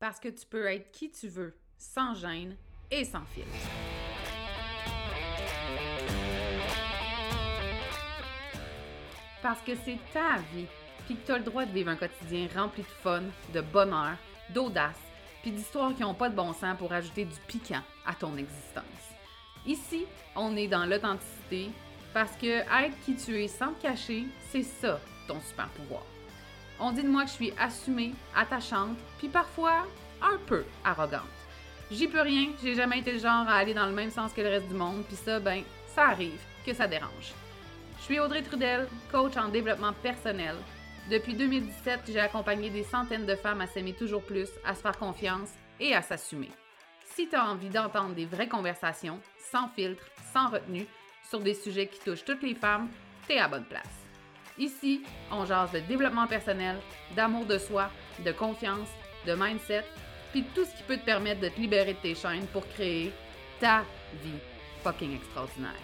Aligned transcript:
Parce 0.00 0.18
que 0.18 0.28
tu 0.28 0.46
peux 0.46 0.64
être 0.64 0.90
qui 0.92 1.10
tu 1.10 1.28
veux, 1.28 1.54
sans 1.76 2.14
gêne 2.14 2.56
et 2.90 3.04
sans 3.04 3.22
filtre. 3.26 3.50
Parce 9.42 9.60
que 9.60 9.72
c'est 9.84 9.98
ta 10.14 10.38
vie, 10.54 10.64
puis 11.04 11.16
que 11.16 11.26
tu 11.26 11.32
as 11.32 11.36
le 11.36 11.44
droit 11.44 11.66
de 11.66 11.72
vivre 11.72 11.90
un 11.90 11.96
quotidien 11.96 12.48
rempli 12.56 12.82
de 12.82 12.88
fun, 12.88 13.24
de 13.52 13.60
bonheur, 13.60 14.16
d'audace, 14.54 14.96
puis 15.42 15.50
d'histoires 15.50 15.94
qui 15.94 16.00
n'ont 16.00 16.14
pas 16.14 16.30
de 16.30 16.34
bon 16.34 16.54
sens 16.54 16.78
pour 16.78 16.90
ajouter 16.94 17.26
du 17.26 17.36
piquant 17.46 17.82
à 18.06 18.14
ton 18.14 18.38
existence. 18.38 18.84
Ici, 19.66 20.06
on 20.34 20.56
est 20.56 20.68
dans 20.68 20.86
l'authenticité 20.86 21.68
parce 22.14 22.34
que 22.36 22.46
être 22.46 22.98
qui 23.04 23.16
tu 23.16 23.38
es 23.38 23.48
sans 23.48 23.74
te 23.74 23.82
cacher, 23.82 24.24
c'est 24.50 24.62
ça 24.62 24.98
ton 25.28 25.38
super 25.42 25.68
pouvoir. 25.68 26.04
On 26.82 26.92
dit 26.92 27.02
de 27.02 27.08
moi 27.08 27.24
que 27.24 27.28
je 27.28 27.34
suis 27.34 27.52
assumée, 27.58 28.14
attachante, 28.34 28.96
puis 29.18 29.28
parfois 29.28 29.86
un 30.22 30.38
peu 30.46 30.64
arrogante. 30.82 31.20
J'y 31.90 32.08
peux 32.08 32.22
rien, 32.22 32.48
j'ai 32.62 32.74
jamais 32.74 33.00
été 33.00 33.12
le 33.12 33.18
genre 33.18 33.46
à 33.46 33.56
aller 33.56 33.74
dans 33.74 33.86
le 33.86 33.92
même 33.92 34.10
sens 34.10 34.32
que 34.32 34.40
le 34.40 34.48
reste 34.48 34.68
du 34.68 34.74
monde, 34.74 35.04
puis 35.06 35.16
ça, 35.16 35.40
ben, 35.40 35.62
ça 35.94 36.08
arrive 36.08 36.40
que 36.64 36.72
ça 36.72 36.86
dérange. 36.86 37.34
Je 37.98 38.04
suis 38.04 38.18
Audrey 38.18 38.42
Trudel, 38.42 38.88
coach 39.12 39.36
en 39.36 39.48
développement 39.48 39.92
personnel. 39.92 40.56
Depuis 41.10 41.34
2017, 41.34 42.00
j'ai 42.08 42.20
accompagné 42.20 42.70
des 42.70 42.84
centaines 42.84 43.26
de 43.26 43.34
femmes 43.34 43.60
à 43.60 43.66
s'aimer 43.66 43.92
toujours 43.92 44.22
plus, 44.22 44.48
à 44.64 44.74
se 44.74 44.80
faire 44.80 44.96
confiance 44.96 45.50
et 45.80 45.94
à 45.94 46.00
s'assumer. 46.00 46.50
Si 47.14 47.28
tu 47.28 47.36
as 47.36 47.44
envie 47.44 47.68
d'entendre 47.68 48.14
des 48.14 48.24
vraies 48.24 48.48
conversations, 48.48 49.20
sans 49.52 49.68
filtre, 49.68 50.04
sans 50.32 50.48
retenue, 50.48 50.86
sur 51.28 51.40
des 51.40 51.54
sujets 51.54 51.88
qui 51.88 52.00
touchent 52.00 52.24
toutes 52.24 52.42
les 52.42 52.54
femmes, 52.54 52.88
t'es 53.26 53.38
à 53.38 53.48
bonne 53.48 53.64
place. 53.64 53.99
Ici, 54.60 55.00
on 55.32 55.46
jase 55.46 55.72
de 55.72 55.80
développement 55.80 56.26
personnel, 56.26 56.76
d'amour 57.16 57.46
de 57.46 57.56
soi, 57.56 57.90
de 58.22 58.30
confiance, 58.30 58.90
de 59.26 59.34
mindset, 59.34 59.86
puis 60.32 60.44
tout 60.54 60.66
ce 60.66 60.76
qui 60.76 60.82
peut 60.82 60.98
te 60.98 61.04
permettre 61.06 61.40
de 61.40 61.48
te 61.48 61.58
libérer 61.58 61.94
de 61.94 61.98
tes 61.98 62.14
chaînes 62.14 62.46
pour 62.48 62.68
créer 62.68 63.10
ta 63.58 63.84
vie 64.22 64.38
fucking 64.84 65.16
extraordinaire. 65.16 65.80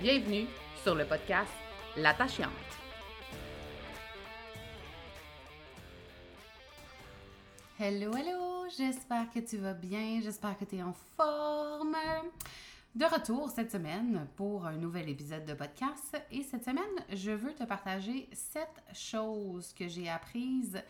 Bienvenue 0.00 0.46
sur 0.82 0.94
le 0.94 1.04
podcast 1.04 1.52
L'attachante. 1.98 2.48
Hello, 7.78 8.16
hello, 8.16 8.64
j'espère 8.74 9.26
que 9.34 9.40
tu 9.40 9.58
vas 9.58 9.74
bien, 9.74 10.22
j'espère 10.22 10.56
que 10.56 10.64
tu 10.64 10.76
es 10.76 10.82
en 10.82 10.94
forme. 11.18 11.94
De 12.96 13.04
retour 13.04 13.50
cette 13.50 13.70
semaine 13.70 14.26
pour 14.36 14.64
un 14.64 14.78
nouvel 14.78 15.10
épisode 15.10 15.44
de 15.44 15.52
podcast. 15.52 16.16
Et 16.30 16.42
cette 16.42 16.64
semaine, 16.64 16.82
je 17.12 17.30
veux 17.30 17.54
te 17.54 17.64
partager 17.64 18.26
sept 18.32 18.82
choses 18.94 19.74
que 19.74 19.86
j'ai 19.86 20.08
apprises 20.08 20.82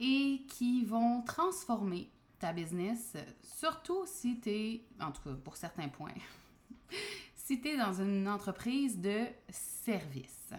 et 0.00 0.40
qui 0.48 0.86
vont 0.86 1.20
transformer 1.20 2.08
ta 2.38 2.54
business, 2.54 3.14
surtout 3.42 4.06
si 4.06 4.40
tu 4.40 4.48
es, 4.48 4.84
en 5.02 5.12
tout 5.12 5.20
cas 5.20 5.34
pour 5.44 5.58
certains 5.58 5.88
points, 5.88 6.14
si 7.34 7.60
tu 7.60 7.68
es 7.68 7.76
dans 7.76 7.92
une 7.92 8.26
entreprise 8.26 8.98
de 8.98 9.26
service. 9.50 10.54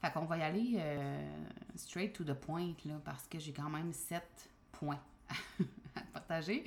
Fait 0.00 0.10
qu'on 0.14 0.24
va 0.24 0.38
y 0.38 0.42
aller 0.44 0.76
euh, 0.78 1.44
straight 1.76 2.14
to 2.14 2.24
the 2.24 2.32
point, 2.32 2.72
là, 2.86 2.94
parce 3.04 3.26
que 3.26 3.38
j'ai 3.38 3.52
quand 3.52 3.68
même 3.68 3.92
sept 3.92 4.48
points 4.72 5.02
partager. 6.12 6.64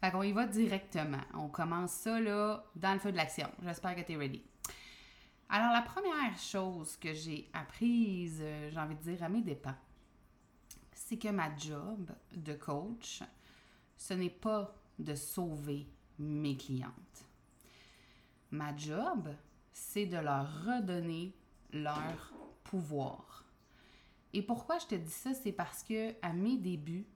Fait 0.00 0.10
qu'on 0.10 0.22
y 0.22 0.32
va 0.32 0.46
directement. 0.46 1.20
On 1.34 1.48
commence 1.48 1.92
ça 1.92 2.20
là, 2.20 2.64
dans 2.76 2.92
le 2.94 2.98
feu 2.98 3.12
de 3.12 3.16
l'action. 3.16 3.48
J'espère 3.62 3.94
que 3.96 4.02
tu 4.02 4.12
es 4.12 4.16
ready. 4.16 4.42
Alors, 5.48 5.72
la 5.72 5.82
première 5.82 6.38
chose 6.38 6.96
que 6.96 7.12
j'ai 7.12 7.50
apprise, 7.52 8.38
euh, 8.40 8.70
j'ai 8.70 8.78
envie 8.78 8.96
de 8.96 9.02
dire 9.02 9.22
à 9.22 9.28
mes 9.28 9.42
dépens, 9.42 9.76
c'est 10.92 11.18
que 11.18 11.28
ma 11.28 11.54
job 11.56 12.10
de 12.34 12.54
coach, 12.54 13.22
ce 13.96 14.14
n'est 14.14 14.30
pas 14.30 14.74
de 14.98 15.14
sauver 15.14 15.86
mes 16.18 16.56
clientes. 16.56 17.26
Ma 18.50 18.74
job, 18.76 19.28
c'est 19.72 20.06
de 20.06 20.16
leur 20.16 20.64
redonner 20.64 21.34
leur 21.72 22.32
pouvoir. 22.64 23.44
Et 24.32 24.42
pourquoi 24.42 24.78
je 24.78 24.86
te 24.86 24.94
dis 24.94 25.10
ça, 25.10 25.34
c'est 25.34 25.52
parce 25.52 25.82
que 25.82 26.14
à 26.22 26.32
mes 26.32 26.56
débuts, 26.56 27.06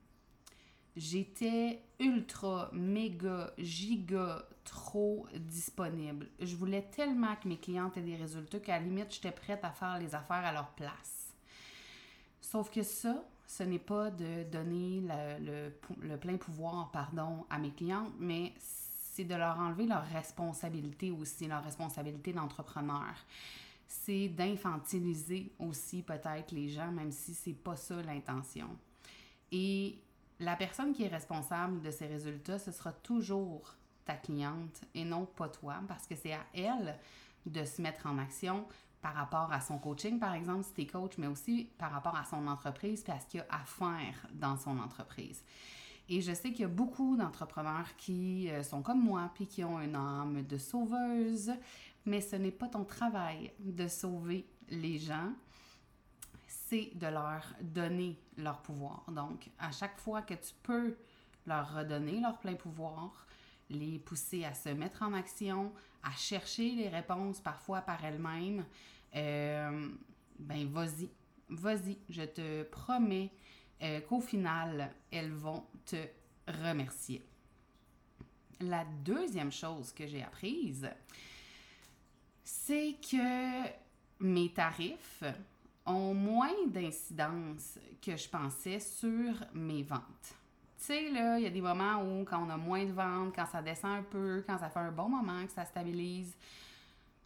j'étais 0.97 1.83
ultra, 2.01 2.71
méga, 2.73 3.53
giga, 3.59 4.45
trop 4.65 5.27
disponible. 5.35 6.29
Je 6.41 6.57
voulais 6.57 6.83
tellement 6.83 7.37
que 7.37 7.49
mes 7.49 7.59
clientes 7.59 7.97
aient 7.97 8.03
des 8.03 8.17
résultats 8.17 8.61
qu'à 8.61 8.79
la 8.79 8.85
limite, 8.85 9.15
j'étais 9.15 9.31
prête 9.31 9.65
à 9.65 9.71
faire 9.71 9.99
les 9.99 10.15
affaires 10.15 10.45
à 10.45 10.53
leur 10.53 10.71
place. 10.71 11.33
Sauf 12.41 12.71
que 12.71 12.83
ça, 12.83 13.25
ce 13.47 13.63
n'est 13.63 13.79
pas 13.79 14.11
de 14.11 14.45
donner 14.45 15.03
le, 15.41 15.71
le, 16.01 16.17
plein 16.17 16.37
pouvoir 16.37 16.91
pardon, 16.91 17.45
à 17.49 17.59
mes 17.59 17.71
clientes, 17.71 18.13
mais 18.19 18.53
c'est 18.59 19.25
de 19.25 19.35
leur 19.35 19.59
enlever 19.59 19.87
leur 19.87 20.05
responsabilité 20.05 21.11
aussi, 21.11 21.47
leur 21.47 21.63
responsabilité 21.63 22.33
d'entrepreneur. 22.33 23.15
C'est 23.89 24.29
d'infantiliser 24.29 25.53
aussi 25.59 26.03
peut-être 26.03 26.53
les 26.53 26.69
gens, 26.69 26.91
même 26.91 27.13
si 27.13 27.35
c'est 27.35 27.53
pas 27.53 27.77
ça 27.77 28.03
l'intention. 28.03 28.69
Et 29.53 29.99
la 30.39 30.57
personne 30.57 30.93
qui 30.93 31.05
est 31.05 31.09
responsable 31.09 31.81
de 31.81 31.91
ces 31.91 32.07
résultats, 32.07 32.59
ce 32.59 32.73
sera 32.73 32.93
toujours 32.93 33.75
ta 34.05 34.15
cliente 34.15 34.83
et 34.95 35.05
non 35.05 35.27
pas 35.27 35.49
toi, 35.49 35.77
parce 35.89 36.07
que 36.07 36.15
c'est 36.15 36.33
à 36.33 36.45
elle 36.55 36.99
de 37.47 37.65
se 37.65 37.81
mettre 37.81 38.07
en 38.07 38.19
action 38.19 38.67
par 39.03 39.15
rapport 39.15 39.53
à 39.53 39.61
son 39.61 39.79
coaching, 39.79 40.19
par 40.19 40.35
exemple, 40.35 40.65
si 40.65 40.73
tu 40.75 40.87
coach, 40.91 41.13
mais 41.19 41.27
aussi 41.27 41.71
par 41.79 41.93
rapport 41.93 42.17
à 42.17 42.25
son 42.25 42.47
entreprise, 42.49 43.03
puis 43.03 43.13
à 43.13 43.21
ce 43.21 43.27
qu'il 43.27 43.39
y 43.39 43.43
a 43.43 43.47
à 43.51 43.65
faire 43.65 44.27
dans 44.33 44.57
son 44.57 44.79
entreprise. 44.79 45.45
Et 46.09 46.21
je 46.21 46.33
sais 46.33 46.51
qu'il 46.51 46.61
y 46.61 46.65
a 46.65 46.69
beaucoup 46.69 47.17
d'entrepreneurs 47.17 47.97
qui 47.97 48.51
euh, 48.51 48.63
sont 48.63 48.83
comme 48.83 49.03
moi, 49.03 49.31
puis 49.35 49.47
qui 49.47 49.65
ont 49.65 49.81
une 49.81 49.97
âme 49.97 50.45
de 50.45 50.57
sauveuse, 50.57 51.53
mais 52.05 52.21
ce 52.21 52.37
n'est 52.37 52.53
pas 52.53 52.69
ton 52.69 52.85
travail 52.85 53.53
de 53.59 53.89
sauver 53.89 54.47
les 54.69 54.99
gens 54.99 55.33
c'est 56.69 56.91
de 56.95 57.07
leur 57.07 57.43
donner 57.61 58.19
leur 58.37 58.61
pouvoir. 58.63 59.05
Donc, 59.09 59.51
à 59.59 59.71
chaque 59.71 59.99
fois 59.99 60.23
que 60.23 60.35
tu 60.35 60.53
peux 60.63 60.97
leur 61.47 61.75
redonner 61.75 62.21
leur 62.21 62.39
plein 62.39 62.55
pouvoir, 62.55 63.27
les 63.71 63.99
pousser 63.99 64.45
à 64.45 64.55
se 64.55 64.71
mettre 64.71 65.03
en 65.03 65.13
action, 65.13 65.73
à 66.03 66.13
chercher 66.13 66.71
les 66.73 66.89
réponses 66.89 67.41
parfois 67.41 67.81
par 67.81 68.05
elles-mêmes, 68.05 68.65
euh, 69.15 69.89
ben 70.39 70.69
vas-y, 70.69 71.09
vas-y, 71.49 71.99
je 72.09 72.23
te 72.23 72.63
promets 72.65 73.31
euh, 73.83 74.01
qu'au 74.01 74.21
final, 74.21 74.93
elles 75.11 75.33
vont 75.33 75.65
te 75.85 75.97
remercier. 76.49 77.25
La 78.61 78.85
deuxième 79.05 79.53
chose 79.53 79.93
que 79.93 80.07
j'ai 80.07 80.23
apprise, 80.23 80.89
c'est 82.43 82.97
que 83.11 83.69
mes 84.21 84.53
tarifs, 84.53 85.25
ont 85.87 86.15
moins 86.15 86.67
d'incidence 86.67 87.79
que 88.03 88.17
je 88.17 88.29
pensais 88.29 88.81
sur 88.81 89.35
mes 89.55 89.83
ventes. 89.83 90.35
Tu 90.79 90.85
sais, 90.85 91.11
là, 91.11 91.39
il 91.39 91.45
y 91.45 91.47
a 91.47 91.51
des 91.51 91.61
moments 91.61 92.03
où, 92.03 92.25
quand 92.25 92.45
on 92.45 92.51
a 92.51 92.57
moins 92.57 92.85
de 92.85 92.93
ventes, 92.93 93.35
quand 93.35 93.47
ça 93.47 93.63
descend 93.63 93.99
un 93.99 94.03
peu, 94.03 94.45
quand 94.47 94.59
ça 94.59 94.69
fait 94.69 94.81
un 94.81 94.93
bon 94.93 95.09
moment 95.09 95.45
que 95.47 95.53
ça 95.53 95.65
stabilise, 95.65 96.37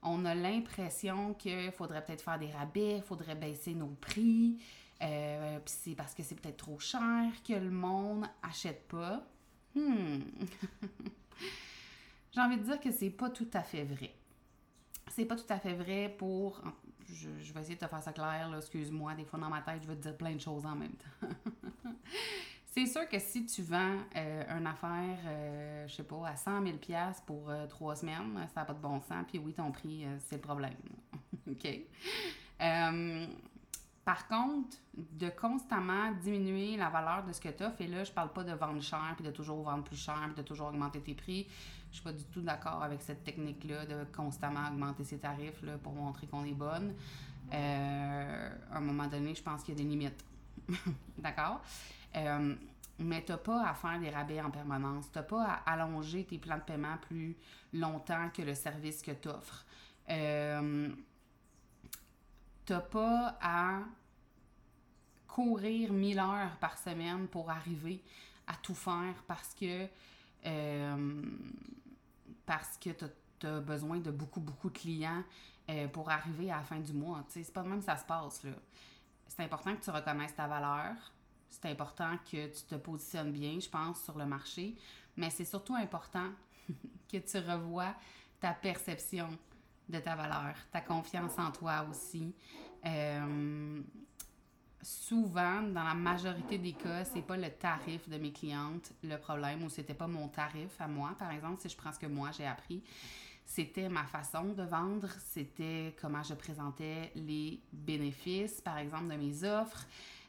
on 0.02 0.24
a 0.24 0.34
l'impression 0.34 1.34
qu'il 1.34 1.72
faudrait 1.72 2.04
peut-être 2.04 2.22
faire 2.22 2.38
des 2.38 2.50
rabais, 2.50 2.98
il 2.98 3.02
faudrait 3.02 3.34
baisser 3.34 3.74
nos 3.74 3.94
prix, 4.00 4.58
euh, 5.02 5.58
puis 5.58 5.74
c'est 5.76 5.94
parce 5.94 6.14
que 6.14 6.22
c'est 6.22 6.34
peut-être 6.34 6.58
trop 6.58 6.78
cher 6.78 7.30
que 7.46 7.54
le 7.54 7.70
monde 7.70 8.26
achète 8.42 8.86
pas. 8.88 9.22
Hmm. 9.74 10.20
J'ai 12.32 12.40
envie 12.40 12.58
de 12.58 12.62
dire 12.62 12.80
que 12.80 12.92
c'est 12.92 13.10
pas 13.10 13.30
tout 13.30 13.48
à 13.52 13.62
fait 13.62 13.84
vrai. 13.84 14.14
C'est 15.10 15.24
pas 15.24 15.36
tout 15.36 15.52
à 15.52 15.58
fait 15.58 15.74
vrai 15.74 16.14
pour, 16.16 16.62
je, 17.08 17.52
vais 17.52 17.60
essayer 17.60 17.74
de 17.74 17.80
te 17.80 17.86
faire 17.88 18.02
ça 18.02 18.12
clair, 18.12 18.50
excuse-moi, 18.56 19.14
des 19.14 19.24
fois 19.24 19.40
dans 19.40 19.48
ma 19.48 19.60
tête, 19.60 19.82
je 19.82 19.88
vais 19.88 19.96
te 19.96 20.02
dire 20.02 20.16
plein 20.16 20.34
de 20.34 20.40
choses 20.40 20.64
en 20.64 20.76
même 20.76 20.92
temps. 20.92 21.28
c'est 22.66 22.86
sûr 22.86 23.08
que 23.08 23.18
si 23.18 23.44
tu 23.44 23.62
vends 23.62 23.98
euh, 24.16 24.58
une 24.58 24.66
affaire, 24.66 25.18
euh, 25.26 25.88
je 25.88 25.94
sais 25.96 26.04
pas, 26.04 26.28
à 26.28 26.36
100 26.36 26.62
000 26.64 26.76
pour 27.26 27.50
euh, 27.50 27.66
trois 27.66 27.96
semaines, 27.96 28.46
ça 28.54 28.60
n'a 28.60 28.66
pas 28.66 28.74
de 28.74 28.80
bon 28.80 29.00
sens, 29.00 29.24
puis 29.26 29.38
oui, 29.38 29.52
ton 29.52 29.72
prix, 29.72 30.06
c'est 30.20 30.36
le 30.36 30.42
problème. 30.42 30.76
OK? 31.50 31.68
Par 34.10 34.26
contre, 34.26 34.76
de 34.96 35.28
constamment 35.28 36.10
diminuer 36.20 36.76
la 36.76 36.88
valeur 36.88 37.22
de 37.22 37.32
ce 37.32 37.40
que 37.40 37.48
tu 37.48 37.62
offres, 37.62 37.80
et 37.80 37.86
là, 37.86 38.02
je 38.02 38.10
parle 38.10 38.32
pas 38.32 38.42
de 38.42 38.50
vendre 38.50 38.82
cher, 38.82 39.12
puis 39.14 39.24
de 39.24 39.30
toujours 39.30 39.62
vendre 39.62 39.84
plus 39.84 39.96
cher, 39.96 40.20
puis 40.24 40.34
de 40.34 40.42
toujours 40.42 40.66
augmenter 40.66 41.00
tes 41.00 41.14
prix. 41.14 41.46
Je 41.90 41.94
suis 41.94 42.02
pas 42.02 42.12
du 42.12 42.24
tout 42.24 42.40
d'accord 42.40 42.82
avec 42.82 43.02
cette 43.02 43.22
technique-là 43.22 43.86
de 43.86 44.04
constamment 44.12 44.66
augmenter 44.66 45.04
ses 45.04 45.18
tarifs 45.18 45.62
là, 45.62 45.78
pour 45.78 45.92
montrer 45.92 46.26
qu'on 46.26 46.44
est 46.44 46.54
bonne. 46.54 46.92
Euh, 47.54 48.50
à 48.72 48.78
un 48.78 48.80
moment 48.80 49.06
donné, 49.06 49.32
je 49.32 49.44
pense 49.44 49.62
qu'il 49.62 49.78
y 49.78 49.80
a 49.80 49.84
des 49.84 49.88
limites. 49.88 50.24
d'accord? 51.18 51.62
Euh, 52.16 52.56
mais 52.98 53.24
tu 53.24 53.32
pas 53.36 53.64
à 53.64 53.74
faire 53.74 54.00
des 54.00 54.10
rabais 54.10 54.40
en 54.40 54.50
permanence. 54.50 55.08
Tu 55.12 55.22
pas 55.22 55.62
à 55.64 55.74
allonger 55.74 56.24
tes 56.24 56.38
plans 56.38 56.56
de 56.56 56.62
paiement 56.62 56.96
plus 57.02 57.36
longtemps 57.72 58.28
que 58.30 58.42
le 58.42 58.56
service 58.56 59.02
que 59.02 59.12
tu 59.12 59.28
offres. 59.28 59.64
Euh, 60.08 60.88
tu 62.66 62.72
n'as 62.72 62.80
pas 62.80 63.38
à 63.40 63.82
courir 65.34 65.92
1000 65.92 66.18
heures 66.18 66.56
par 66.60 66.76
semaine 66.76 67.28
pour 67.28 67.50
arriver 67.50 68.02
à 68.46 68.54
tout 68.54 68.74
faire 68.74 69.14
parce 69.26 69.54
que, 69.54 69.86
euh, 70.46 71.22
parce 72.44 72.76
que 72.78 72.90
tu 72.90 73.04
as, 73.46 73.60
besoin 73.60 73.98
de 73.98 74.10
beaucoup, 74.10 74.40
beaucoup 74.40 74.68
de 74.68 74.76
clients 74.76 75.22
euh, 75.70 75.88
pour 75.88 76.10
arriver 76.10 76.50
à 76.50 76.56
la 76.56 76.62
fin 76.62 76.78
du 76.78 76.92
mois. 76.92 77.24
C'est 77.28 77.50
pas 77.52 77.62
de 77.62 77.68
même 77.68 77.78
que 77.78 77.86
ça 77.86 77.96
se 77.96 78.04
passe. 78.04 78.44
C'est 79.28 79.42
important 79.42 79.74
que 79.76 79.82
tu 79.82 79.90
reconnaisses 79.90 80.34
ta 80.34 80.46
valeur. 80.46 80.94
C'est 81.48 81.66
important 81.66 82.18
que 82.30 82.48
tu 82.48 82.62
te 82.64 82.74
positionnes 82.74 83.32
bien, 83.32 83.58
je 83.58 83.68
pense, 83.68 84.02
sur 84.02 84.18
le 84.18 84.26
marché. 84.26 84.76
Mais 85.16 85.30
c'est 85.30 85.44
surtout 85.44 85.74
important 85.74 86.28
que 87.10 87.16
tu 87.16 87.38
revoies 87.38 87.94
ta 88.40 88.52
perception 88.52 89.28
de 89.88 89.98
ta 89.98 90.16
valeur, 90.16 90.54
ta 90.70 90.80
confiance 90.80 91.38
en 91.38 91.50
toi 91.50 91.86
aussi. 91.90 92.34
Euh, 92.84 93.82
souvent, 94.82 95.62
dans 95.62 95.84
la 95.84 95.94
majorité 95.94 96.58
des 96.58 96.72
cas, 96.72 97.04
c'est 97.04 97.22
pas 97.22 97.36
le 97.36 97.50
tarif 97.50 98.08
de 98.08 98.16
mes 98.16 98.32
clientes 98.32 98.92
le 99.02 99.16
problème 99.16 99.62
ou 99.64 99.68
c'était 99.68 99.94
pas 99.94 100.06
mon 100.06 100.28
tarif 100.28 100.80
à 100.80 100.88
moi, 100.88 101.14
par 101.18 101.30
exemple, 101.32 101.60
si 101.60 101.68
je 101.68 101.76
prends 101.76 101.92
ce 101.92 101.98
que 101.98 102.06
moi 102.06 102.30
j'ai 102.36 102.46
appris. 102.46 102.82
C'était 103.44 103.88
ma 103.88 104.04
façon 104.04 104.44
de 104.44 104.62
vendre, 104.62 105.08
c'était 105.18 105.96
comment 106.00 106.22
je 106.22 106.34
présentais 106.34 107.10
les 107.16 107.60
bénéfices, 107.72 108.60
par 108.60 108.78
exemple, 108.78 109.08
de 109.08 109.16
mes 109.16 109.42
offres, 109.44 109.86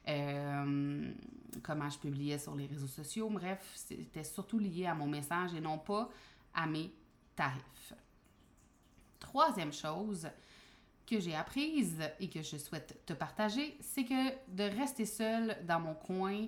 euh, 0.08 1.14
comment 1.62 1.90
je 1.90 2.00
publiais 2.00 2.40
sur 2.40 2.56
les 2.56 2.66
réseaux 2.66 2.88
sociaux. 2.88 3.30
Bref, 3.30 3.60
c'était 3.76 4.24
surtout 4.24 4.58
lié 4.58 4.88
à 4.88 4.96
mon 4.96 5.08
message 5.08 5.54
et 5.54 5.62
non 5.62 5.78
pas 5.78 6.10
à 6.56 6.66
mes 6.66 6.92
tarifs. 7.36 7.94
Troisième 9.20 9.72
chose 9.72 10.28
que 11.12 11.20
j'ai 11.20 11.36
apprise 11.36 12.00
et 12.22 12.30
que 12.30 12.42
je 12.42 12.56
souhaite 12.56 13.06
te 13.06 13.12
partager, 13.12 13.78
c'est 13.82 14.06
que 14.06 14.30
de 14.48 14.64
rester 14.64 15.06
seul 15.06 15.58
dans 15.68 15.82
mon 15.82 15.94
coin 15.94 16.48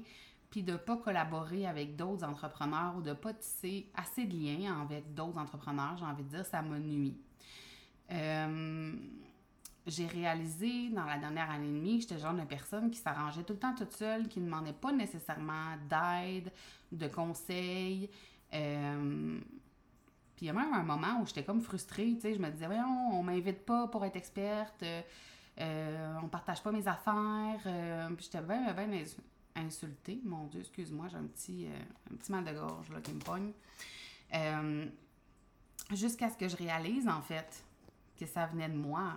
puis 0.49 0.63
de 0.63 0.73
ne 0.73 0.77
pas 0.77 0.95
collaborer 0.95 1.65
avec 1.65 1.95
d'autres 1.95 2.23
entrepreneurs 2.23 2.93
ou 2.95 3.01
de 3.01 3.09
ne 3.09 3.15
pas 3.15 3.33
tisser 3.33 3.89
assez 3.95 4.23
de 4.25 4.35
liens 4.35 4.81
avec 4.81 5.13
d'autres 5.13 5.37
entrepreneurs, 5.37 5.97
j'ai 5.97 6.05
envie 6.05 6.23
de 6.23 6.29
dire, 6.29 6.45
ça 6.45 6.61
me 6.61 6.77
nuit. 6.79 7.17
Euh, 8.11 8.93
j'ai 9.87 10.07
réalisé 10.07 10.89
dans 10.89 11.05
la 11.05 11.17
dernière 11.17 11.49
année 11.49 11.67
et 11.67 11.71
demie 11.71 11.99
j'étais 11.99 12.15
le 12.15 12.21
genre 12.21 12.35
de 12.35 12.43
personne 12.43 12.91
qui 12.91 12.99
s'arrangeait 12.99 13.43
tout 13.43 13.53
le 13.53 13.59
temps 13.59 13.73
toute 13.75 13.93
seule, 13.93 14.27
qui 14.27 14.39
ne 14.39 14.45
demandait 14.45 14.73
pas 14.73 14.91
nécessairement 14.91 15.75
d'aide, 15.89 16.51
de 16.91 17.07
conseils. 17.07 18.09
Euh, 18.53 19.39
il 20.43 20.47
y 20.47 20.49
a 20.49 20.53
même 20.53 20.73
un 20.73 20.83
moment 20.83 21.21
où 21.21 21.25
j'étais 21.25 21.45
comme 21.45 21.61
frustrée, 21.61 22.15
tu 22.15 22.19
sais, 22.19 22.33
je 22.33 22.39
me 22.39 22.49
disais, 22.49 22.65
voyons, 22.65 23.11
on 23.13 23.23
m'invite 23.23 23.65
pas 23.65 23.87
pour 23.87 24.03
être 24.03 24.17
experte, 24.17 24.83
euh, 24.83 25.01
euh, 25.61 26.17
on 26.21 26.27
partage 26.27 26.61
pas 26.61 26.73
mes 26.73 26.85
affaires, 26.85 27.61
euh, 27.65 28.09
puis 28.09 28.25
j'étais 28.29 28.41
bien, 28.41 28.75
insultée. 29.55 30.19
Mon 30.25 30.47
Dieu, 30.47 30.59
excuse-moi, 30.59 31.07
j'ai 31.07 31.15
un 31.15 31.27
petit, 31.27 31.67
un 32.11 32.15
petit 32.17 32.29
mal 32.29 32.43
de 32.43 32.51
gorge 32.51 32.89
là, 32.89 32.99
qui 32.99 33.13
me 33.13 33.21
pogne. 33.21 33.53
Jusqu'à 35.93 36.29
ce 36.29 36.35
que 36.35 36.49
je 36.49 36.57
réalise, 36.57 37.07
en 37.07 37.21
fait, 37.21 37.63
que 38.17 38.25
ça 38.25 38.45
venait 38.47 38.67
de 38.67 38.75
moi. 38.75 39.13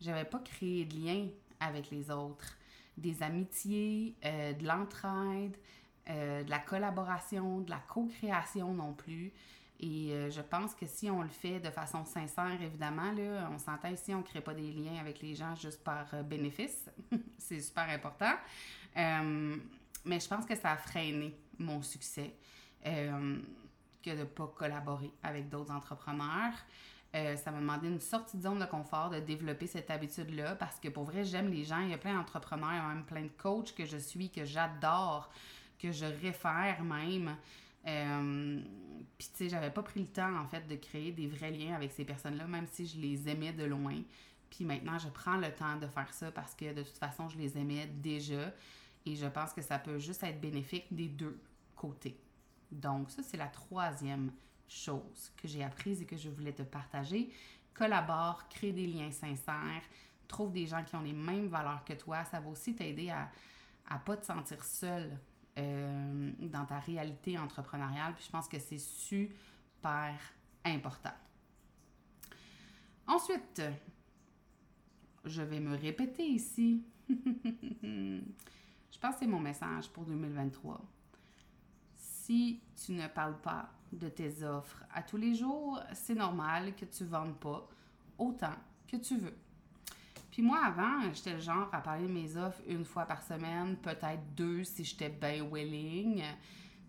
J'avais 0.00 0.24
pas 0.24 0.40
créé 0.40 0.86
de 0.86 0.96
lien 0.96 1.28
avec 1.60 1.90
les 1.90 2.10
autres. 2.10 2.58
Des 2.96 3.22
amitiés, 3.22 4.16
de 4.24 4.66
l'entraide, 4.66 5.56
de 6.08 6.50
la 6.50 6.58
collaboration, 6.58 7.60
de 7.60 7.70
la 7.70 7.80
co-création 7.88 8.74
non 8.74 8.94
plus. 8.94 9.32
Et 9.82 10.12
euh, 10.12 10.30
je 10.30 10.40
pense 10.40 10.76
que 10.76 10.86
si 10.86 11.10
on 11.10 11.22
le 11.22 11.28
fait 11.28 11.58
de 11.58 11.68
façon 11.68 12.04
sincère, 12.04 12.56
évidemment, 12.62 13.10
là, 13.10 13.50
on 13.52 13.58
s'entend 13.58 13.88
ici, 13.88 14.14
on 14.14 14.18
ne 14.18 14.22
crée 14.22 14.40
pas 14.40 14.54
des 14.54 14.70
liens 14.70 15.00
avec 15.00 15.20
les 15.20 15.34
gens 15.34 15.56
juste 15.56 15.82
par 15.82 16.06
euh, 16.14 16.22
bénéfice. 16.22 16.88
c'est 17.38 17.60
super 17.60 17.88
important. 17.88 18.32
Euh, 18.96 19.56
mais 20.04 20.20
je 20.20 20.28
pense 20.28 20.46
que 20.46 20.54
ça 20.54 20.70
a 20.70 20.76
freiné 20.76 21.36
mon 21.58 21.82
succès 21.82 22.32
que 22.84 24.10
de 24.10 24.16
ne 24.16 24.24
pas 24.24 24.48
collaborer 24.56 25.12
avec 25.22 25.48
d'autres 25.48 25.70
entrepreneurs. 25.70 26.54
ça 27.12 27.52
m'a 27.52 27.60
demandé 27.60 27.86
une 27.86 28.00
sortie 28.00 28.36
de 28.36 28.42
zone 28.42 28.58
de 28.58 28.64
confort 28.64 29.10
de 29.10 29.20
développer 29.20 29.68
cette 29.68 29.88
habitude-là 29.88 30.56
parce 30.56 30.80
que 30.80 30.88
pour 30.88 31.04
vrai, 31.04 31.22
j'aime 31.22 31.48
les 31.48 31.62
gens. 31.62 31.78
Il 31.78 31.90
y 31.90 31.94
a 31.94 31.98
plein 31.98 32.14
d'entrepreneurs, 32.14 32.72
il 32.72 32.76
y 32.76 32.80
a 32.80 32.88
même 32.88 33.04
plein 33.04 33.22
de 33.22 33.30
coachs 33.40 33.72
que 33.72 33.84
je 33.84 33.96
suis, 33.98 34.30
que 34.30 34.44
j'adore, 34.44 35.30
que 35.78 35.92
je 35.92 36.06
réfère 36.06 36.82
même. 36.82 37.36
Euh, 37.86 38.60
puis, 39.18 39.28
tu 39.28 39.36
sais, 39.36 39.48
j'avais 39.48 39.70
pas 39.70 39.82
pris 39.82 40.00
le 40.00 40.06
temps, 40.06 40.36
en 40.36 40.46
fait, 40.46 40.66
de 40.66 40.76
créer 40.76 41.12
des 41.12 41.26
vrais 41.26 41.50
liens 41.50 41.74
avec 41.74 41.92
ces 41.92 42.04
personnes-là, 42.04 42.46
même 42.46 42.66
si 42.66 42.86
je 42.86 42.98
les 42.98 43.28
aimais 43.28 43.52
de 43.52 43.64
loin. 43.64 44.00
Puis 44.50 44.64
maintenant, 44.64 44.98
je 44.98 45.08
prends 45.08 45.36
le 45.36 45.50
temps 45.52 45.76
de 45.76 45.86
faire 45.86 46.12
ça 46.12 46.30
parce 46.30 46.54
que 46.54 46.72
de 46.74 46.82
toute 46.82 46.98
façon, 46.98 47.28
je 47.28 47.38
les 47.38 47.56
aimais 47.56 47.86
déjà. 47.86 48.52
Et 49.06 49.16
je 49.16 49.26
pense 49.26 49.52
que 49.52 49.62
ça 49.62 49.78
peut 49.78 49.98
juste 49.98 50.22
être 50.22 50.40
bénéfique 50.40 50.86
des 50.90 51.08
deux 51.08 51.40
côtés. 51.74 52.16
Donc, 52.70 53.10
ça, 53.10 53.22
c'est 53.22 53.36
la 53.36 53.48
troisième 53.48 54.32
chose 54.68 55.32
que 55.36 55.48
j'ai 55.48 55.62
apprise 55.64 56.02
et 56.02 56.06
que 56.06 56.16
je 56.16 56.28
voulais 56.28 56.52
te 56.52 56.62
partager. 56.62 57.32
Collabore, 57.74 58.48
crée 58.48 58.72
des 58.72 58.86
liens 58.86 59.10
sincères, 59.10 59.82
trouve 60.28 60.52
des 60.52 60.66
gens 60.66 60.84
qui 60.84 60.94
ont 60.96 61.02
les 61.02 61.12
mêmes 61.12 61.48
valeurs 61.48 61.84
que 61.84 61.94
toi. 61.94 62.24
Ça 62.24 62.40
va 62.40 62.48
aussi 62.48 62.74
t'aider 62.74 63.10
à 63.10 63.30
ne 63.90 63.98
pas 63.98 64.16
te 64.16 64.26
sentir 64.26 64.64
seul 64.64 65.18
euh, 65.58 66.32
dans 66.38 66.64
ta 66.64 66.78
réalité 66.78 67.38
entrepreneuriale. 67.38 68.14
Puis 68.14 68.24
je 68.26 68.30
pense 68.30 68.48
que 68.48 68.58
c'est 68.58 68.78
super 68.78 70.18
important. 70.64 71.12
Ensuite, 73.06 73.62
je 75.24 75.42
vais 75.42 75.60
me 75.60 75.76
répéter 75.76 76.24
ici. 76.24 76.84
je 77.08 78.22
pense 79.00 79.14
que 79.14 79.20
c'est 79.20 79.26
mon 79.26 79.40
message 79.40 79.88
pour 79.90 80.04
2023. 80.04 80.80
Si 81.96 82.60
tu 82.84 82.92
ne 82.92 83.06
parles 83.08 83.40
pas 83.40 83.70
de 83.92 84.08
tes 84.08 84.42
offres 84.42 84.82
à 84.94 85.02
tous 85.02 85.16
les 85.16 85.34
jours, 85.34 85.80
c'est 85.92 86.14
normal 86.14 86.74
que 86.74 86.84
tu 86.84 87.04
ne 87.04 87.08
vendes 87.08 87.38
pas 87.38 87.68
autant 88.18 88.54
que 88.88 88.96
tu 88.96 89.16
veux. 89.18 89.36
Puis 90.32 90.40
moi, 90.40 90.60
avant, 90.64 91.12
j'étais 91.12 91.34
le 91.34 91.40
genre 91.40 91.68
à 91.72 91.82
parler 91.82 92.08
de 92.08 92.12
mes 92.12 92.38
offres 92.38 92.62
une 92.66 92.86
fois 92.86 93.04
par 93.04 93.22
semaine, 93.22 93.76
peut-être 93.76 94.34
deux 94.34 94.64
si 94.64 94.82
j'étais 94.82 95.10
bien 95.10 95.44
willing. 95.44 96.22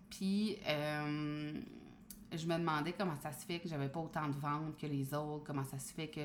Puis 0.08 0.56
euh, 0.66 1.52
je 2.32 2.46
me 2.46 2.56
demandais 2.56 2.94
comment 2.94 3.16
ça 3.16 3.32
se 3.32 3.44
fait 3.44 3.60
que 3.60 3.68
j'avais 3.68 3.90
pas 3.90 4.00
autant 4.00 4.28
de 4.28 4.34
ventes 4.34 4.78
que 4.78 4.86
les 4.86 5.12
autres, 5.12 5.44
comment 5.44 5.62
ça 5.62 5.78
se 5.78 5.92
fait 5.92 6.08
que 6.08 6.22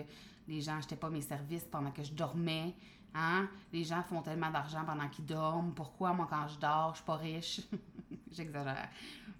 les 0.48 0.62
gens 0.62 0.76
n'achetaient 0.76 0.96
pas 0.96 1.10
mes 1.10 1.22
services 1.22 1.66
pendant 1.66 1.92
que 1.92 2.04
je 2.04 2.14
dormais. 2.14 2.74
Hein? 3.14 3.50
Les 3.74 3.84
gens 3.84 4.02
font 4.02 4.22
tellement 4.22 4.50
d'argent 4.50 4.86
pendant 4.86 5.10
qu'ils 5.10 5.26
dorment. 5.26 5.74
Pourquoi 5.74 6.14
moi 6.14 6.26
quand 6.30 6.48
je 6.48 6.58
dors, 6.58 6.92
je 6.92 7.00
suis 7.00 7.06
pas 7.06 7.18
riche? 7.18 7.62
J'exagère. 8.32 8.88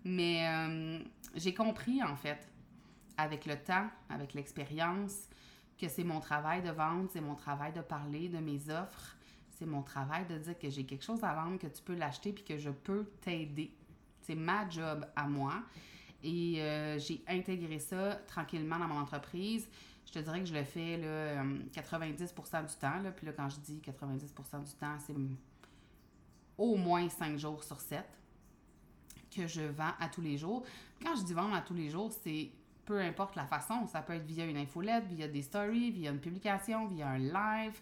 Mais 0.04 0.46
euh, 0.46 1.00
j'ai 1.34 1.54
compris 1.54 2.04
en 2.04 2.18
fait, 2.18 2.46
avec 3.16 3.46
le 3.46 3.56
temps, 3.56 3.88
avec 4.10 4.34
l'expérience, 4.34 5.30
que 5.80 5.88
c'est 5.88 6.04
mon 6.04 6.20
travail 6.20 6.62
de 6.62 6.70
vendre, 6.70 7.10
c'est 7.12 7.22
mon 7.22 7.36
travail 7.36 7.72
de 7.72 7.82
parler 7.82 8.28
de 8.28 8.40
mes 8.40 8.70
offres, 8.70 9.16
c'est 9.58 9.66
mon 9.66 9.82
travail 9.82 10.26
de 10.28 10.38
dire 10.38 10.58
que 10.58 10.70
j'ai 10.70 10.86
quelque 10.86 11.04
chose 11.04 11.24
à 11.24 11.34
vendre, 11.34 11.58
que 11.58 11.68
tu 11.68 11.82
peux 11.82 11.96
l'acheter 11.96 12.34
puis 12.34 12.44
que 12.44 12.58
je 12.58 12.70
peux 12.70 13.06
t'aider. 13.22 13.72
C'est 14.22 14.36
ma 14.36 14.70
job 14.70 15.06
à 15.16 15.28
moi. 15.28 15.54
Et 16.22 16.62
euh, 16.62 17.00
j'ai 17.00 17.24
intégré 17.28 17.80
ça 17.80 18.16
tranquillement 18.28 18.78
dans 18.78 18.88
mon 18.88 19.00
entreprise. 19.00 19.68
Je 20.06 20.12
te 20.12 20.20
dirais 20.20 20.40
que 20.40 20.46
je 20.46 20.54
le 20.54 20.64
fais 20.64 20.98
là, 20.98 21.44
90% 21.44 22.56
euh, 22.56 22.62
du 22.64 22.76
temps. 22.76 23.12
Puis 23.16 23.26
là, 23.26 23.34
quand 23.34 23.50
je 23.50 23.60
dis 23.60 23.82
90% 23.86 24.64
du 24.64 24.72
temps, 24.74 24.98
c'est 25.06 25.16
au 26.58 26.76
moins 26.76 27.08
5 27.08 27.38
jours 27.38 27.64
sur 27.64 27.80
7 27.80 28.04
que 29.36 29.48
je 29.48 29.62
vends 29.62 29.94
à 30.00 30.10
tous 30.10 30.22
les 30.22 30.38
jours. 30.38 30.64
Quand 31.02 31.16
je 31.16 31.24
dis 31.24 31.34
vendre 31.34 31.56
à 31.56 31.62
tous 31.62 31.76
les 31.76 31.90
jours, 31.90 32.12
c'est 32.24 32.50
peu 32.90 33.00
importe 33.00 33.36
la 33.36 33.46
façon. 33.46 33.86
Ça 33.86 34.02
peut 34.02 34.14
être 34.14 34.26
via 34.26 34.46
une 34.46 34.58
infolette, 34.58 35.06
via 35.06 35.28
des 35.28 35.44
stories, 35.44 35.92
via 35.92 36.10
une 36.10 36.20
publication, 36.20 36.88
via 36.88 37.08
un 37.08 37.20
live, 37.20 37.80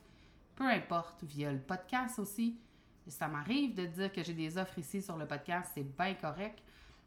peu 0.54 0.66
importe, 0.66 1.24
via 1.24 1.50
le 1.50 1.60
podcast 1.60 2.20
aussi. 2.20 2.60
Ça 3.08 3.30
m'arrive 3.30 3.74
de 3.74 3.86
dire 3.86 4.12
que 4.12 4.22
j'ai 4.22 4.34
des 4.34 4.58
offres 4.58 4.78
ici 4.80 5.02
sur 5.02 5.16
le 5.16 5.26
podcast, 5.26 5.72
c'est 5.74 5.98
bien 5.98 6.14
correct. 6.16 6.62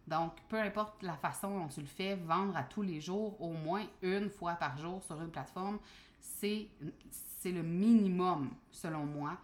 Donc, 0.06 0.32
peu 0.48 0.58
importe 0.58 1.02
la 1.02 1.12
façon 1.18 1.58
dont 1.58 1.68
tu 1.68 1.82
le 1.82 1.86
fais, 1.86 2.16
vendre 2.16 2.56
à 2.56 2.62
tous 2.62 2.80
les 2.80 3.02
jours, 3.02 3.38
au 3.38 3.52
moins 3.52 3.84
une 4.00 4.30
fois 4.30 4.54
par 4.54 4.78
jour 4.78 5.02
sur 5.02 5.20
une 5.20 5.30
plateforme, 5.30 5.78
c'est 6.18 6.68
le 7.44 7.62
minimum, 7.62 8.48
selon 8.72 9.04
moi, 9.04 9.36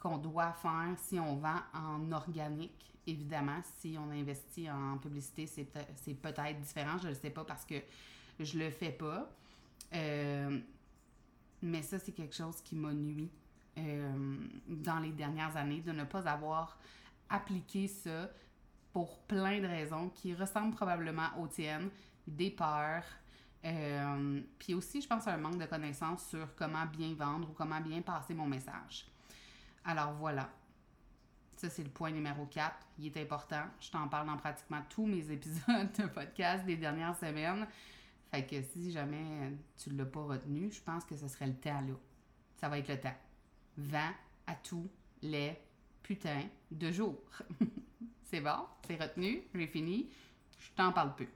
qu'on 0.00 0.18
doit 0.18 0.52
faire 0.52 0.94
si 0.98 1.18
on 1.18 1.34
vend 1.34 1.58
en 1.74 2.12
organique 2.12 2.93
évidemment, 3.06 3.60
si 3.78 3.96
on 3.98 4.10
investit 4.10 4.70
en 4.70 4.98
publicité, 4.98 5.46
c'est 5.46 5.64
peut-être 6.14 6.60
différent. 6.60 6.98
Je 6.98 7.04
ne 7.04 7.08
le 7.10 7.14
sais 7.14 7.30
pas 7.30 7.44
parce 7.44 7.64
que 7.64 7.76
je 8.40 8.58
le 8.58 8.70
fais 8.70 8.92
pas. 8.92 9.30
Euh, 9.94 10.58
mais 11.62 11.82
ça, 11.82 11.98
c'est 11.98 12.12
quelque 12.12 12.34
chose 12.34 12.60
qui 12.62 12.74
m'a 12.76 12.92
nuit 12.92 13.30
euh, 13.78 14.36
dans 14.68 14.98
les 14.98 15.12
dernières 15.12 15.56
années, 15.56 15.80
de 15.80 15.92
ne 15.92 16.04
pas 16.04 16.28
avoir 16.28 16.78
appliqué 17.28 17.88
ça 17.88 18.30
pour 18.92 19.18
plein 19.22 19.60
de 19.60 19.66
raisons 19.66 20.10
qui 20.10 20.34
ressemblent 20.34 20.74
probablement 20.74 21.28
aux 21.40 21.48
tiennes, 21.48 21.90
des 22.26 22.50
peurs, 22.50 23.04
euh, 23.64 24.40
puis 24.58 24.74
aussi, 24.74 25.00
je 25.00 25.08
pense, 25.08 25.26
un 25.26 25.38
manque 25.38 25.58
de 25.58 25.64
connaissances 25.64 26.28
sur 26.28 26.54
comment 26.54 26.84
bien 26.86 27.14
vendre 27.14 27.48
ou 27.50 27.52
comment 27.52 27.80
bien 27.80 28.02
passer 28.02 28.34
mon 28.34 28.46
message. 28.46 29.06
Alors 29.84 30.12
voilà, 30.14 30.50
Ça, 31.56 31.70
c'est 31.70 31.82
le 31.82 31.90
point 31.90 32.10
numéro 32.10 32.46
4. 32.46 32.74
Il 32.98 33.06
est 33.06 33.16
important. 33.20 33.62
Je 33.80 33.90
t'en 33.90 34.08
parle 34.08 34.26
dans 34.26 34.36
pratiquement 34.36 34.82
tous 34.88 35.06
mes 35.06 35.30
épisodes 35.32 35.92
de 35.98 36.06
podcast 36.06 36.64
des 36.64 36.76
dernières 36.76 37.16
semaines. 37.16 37.66
Fait 38.30 38.44
que 38.44 38.62
si 38.62 38.90
jamais 38.90 39.52
tu 39.76 39.90
ne 39.90 39.98
l'as 39.98 40.06
pas 40.06 40.22
retenu, 40.22 40.70
je 40.70 40.80
pense 40.80 41.04
que 41.04 41.16
ce 41.16 41.28
serait 41.28 41.46
le 41.46 41.54
temps 41.54 41.80
là. 41.80 41.94
Ça 42.56 42.68
va 42.68 42.78
être 42.78 42.88
le 42.88 42.98
temps. 42.98 43.16
Vent 43.76 44.10
à 44.46 44.54
tous 44.54 44.88
les 45.22 45.56
putains 46.02 46.44
de 46.70 46.90
jours. 46.90 47.22
c'est 48.24 48.40
bon? 48.40 48.66
C'est 48.86 49.00
retenu? 49.00 49.42
J'ai 49.54 49.66
fini? 49.66 50.10
Je 50.58 50.70
t'en 50.74 50.92
parle 50.92 51.14
peu. 51.14 51.26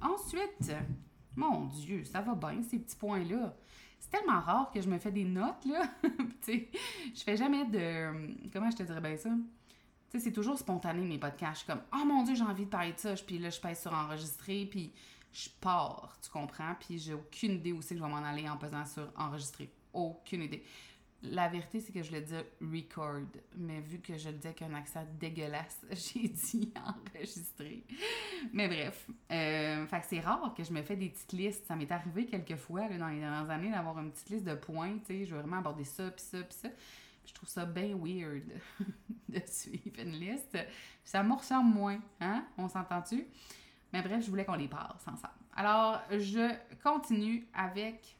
Ensuite, 0.00 0.72
mon 1.36 1.66
Dieu, 1.66 2.04
ça 2.04 2.20
va 2.20 2.34
bien, 2.34 2.62
ces 2.62 2.78
petits 2.78 2.96
points-là. 2.96 3.54
C'est 4.02 4.10
tellement 4.10 4.40
rare 4.40 4.70
que 4.72 4.80
je 4.80 4.88
me 4.88 4.98
fais 4.98 5.12
des 5.12 5.24
notes, 5.24 5.64
là. 5.64 5.88
tu 6.44 6.68
je 7.14 7.22
fais 7.22 7.36
jamais 7.36 7.64
de. 7.66 8.50
Comment 8.52 8.68
je 8.68 8.78
te 8.78 8.82
dirais 8.82 9.00
bien 9.00 9.16
ça? 9.16 9.30
Tu 9.30 10.18
sais, 10.18 10.24
c'est 10.24 10.32
toujours 10.32 10.58
spontané, 10.58 11.02
mes 11.02 11.18
podcasts. 11.18 11.52
Je 11.52 11.58
suis 11.58 11.66
comme, 11.68 11.82
oh 11.94 12.04
mon 12.04 12.24
Dieu, 12.24 12.34
j'ai 12.34 12.42
envie 12.42 12.64
de 12.64 12.70
parler 12.70 12.94
de 12.94 12.98
ça. 12.98 13.14
Puis 13.24 13.38
là, 13.38 13.48
je 13.48 13.60
pèse 13.60 13.80
sur 13.80 13.94
enregistrer, 13.94 14.66
puis 14.66 14.92
je 15.32 15.48
pars, 15.60 16.18
tu 16.20 16.30
comprends? 16.30 16.74
Puis 16.80 16.98
j'ai 16.98 17.14
aucune 17.14 17.52
idée 17.52 17.72
où 17.72 17.80
c'est 17.80 17.94
que 17.94 18.00
je 18.00 18.04
vais 18.04 18.10
m'en 18.10 18.16
aller 18.16 18.48
en 18.48 18.56
pesant 18.56 18.84
sur 18.84 19.08
enregistrer. 19.16 19.72
Aucune 19.92 20.42
idée. 20.42 20.64
La 21.24 21.48
vérité, 21.48 21.78
c'est 21.78 21.92
que 21.92 22.02
je 22.02 22.10
le 22.10 22.20
dis 22.20 22.34
record, 22.60 23.22
mais 23.56 23.80
vu 23.80 24.00
que 24.00 24.18
je 24.18 24.28
le 24.28 24.36
dis 24.38 24.48
avec 24.48 24.62
un 24.62 24.74
accent 24.74 25.06
dégueulasse, 25.20 25.84
j'ai 25.92 26.28
dit 26.28 26.72
enregistrer. 26.84 27.84
Mais 28.52 28.66
bref, 28.66 29.06
euh, 29.30 29.86
fait 29.86 30.02
c'est 30.08 30.20
rare 30.20 30.52
que 30.56 30.64
je 30.64 30.72
me 30.72 30.82
fais 30.82 30.96
des 30.96 31.10
petites 31.10 31.32
listes. 31.32 31.64
Ça 31.66 31.76
m'est 31.76 31.90
arrivé 31.92 32.26
quelques 32.26 32.56
fois 32.56 32.88
dans 32.88 33.08
les 33.08 33.20
dernières 33.20 33.48
années 33.50 33.70
d'avoir 33.70 34.00
une 34.00 34.10
petite 34.10 34.30
liste 34.30 34.44
de 34.44 34.54
points. 34.54 34.98
Tu 34.98 35.06
sais, 35.06 35.24
je 35.24 35.34
veux 35.34 35.40
vraiment 35.40 35.58
aborder 35.58 35.84
ça, 35.84 36.10
puis 36.10 36.24
ça, 36.24 36.42
puis 36.42 36.58
ça. 36.60 36.68
je 37.24 37.32
trouve 37.34 37.48
ça 37.48 37.66
bien 37.66 37.96
weird 37.96 38.42
de 39.28 39.42
suivre 39.46 40.00
une 40.00 40.18
liste. 40.18 40.58
Ça 41.04 41.22
me 41.22 41.34
ressemble 41.34 41.72
moins, 41.72 42.00
hein? 42.20 42.44
On 42.58 42.68
s'entend-tu? 42.68 43.28
Mais 43.92 44.02
bref, 44.02 44.24
je 44.24 44.30
voulais 44.30 44.44
qu'on 44.44 44.54
les 44.54 44.68
passe 44.68 45.06
ensemble. 45.06 45.34
Alors, 45.54 46.02
je 46.10 46.52
continue 46.82 47.46
avec 47.54 48.16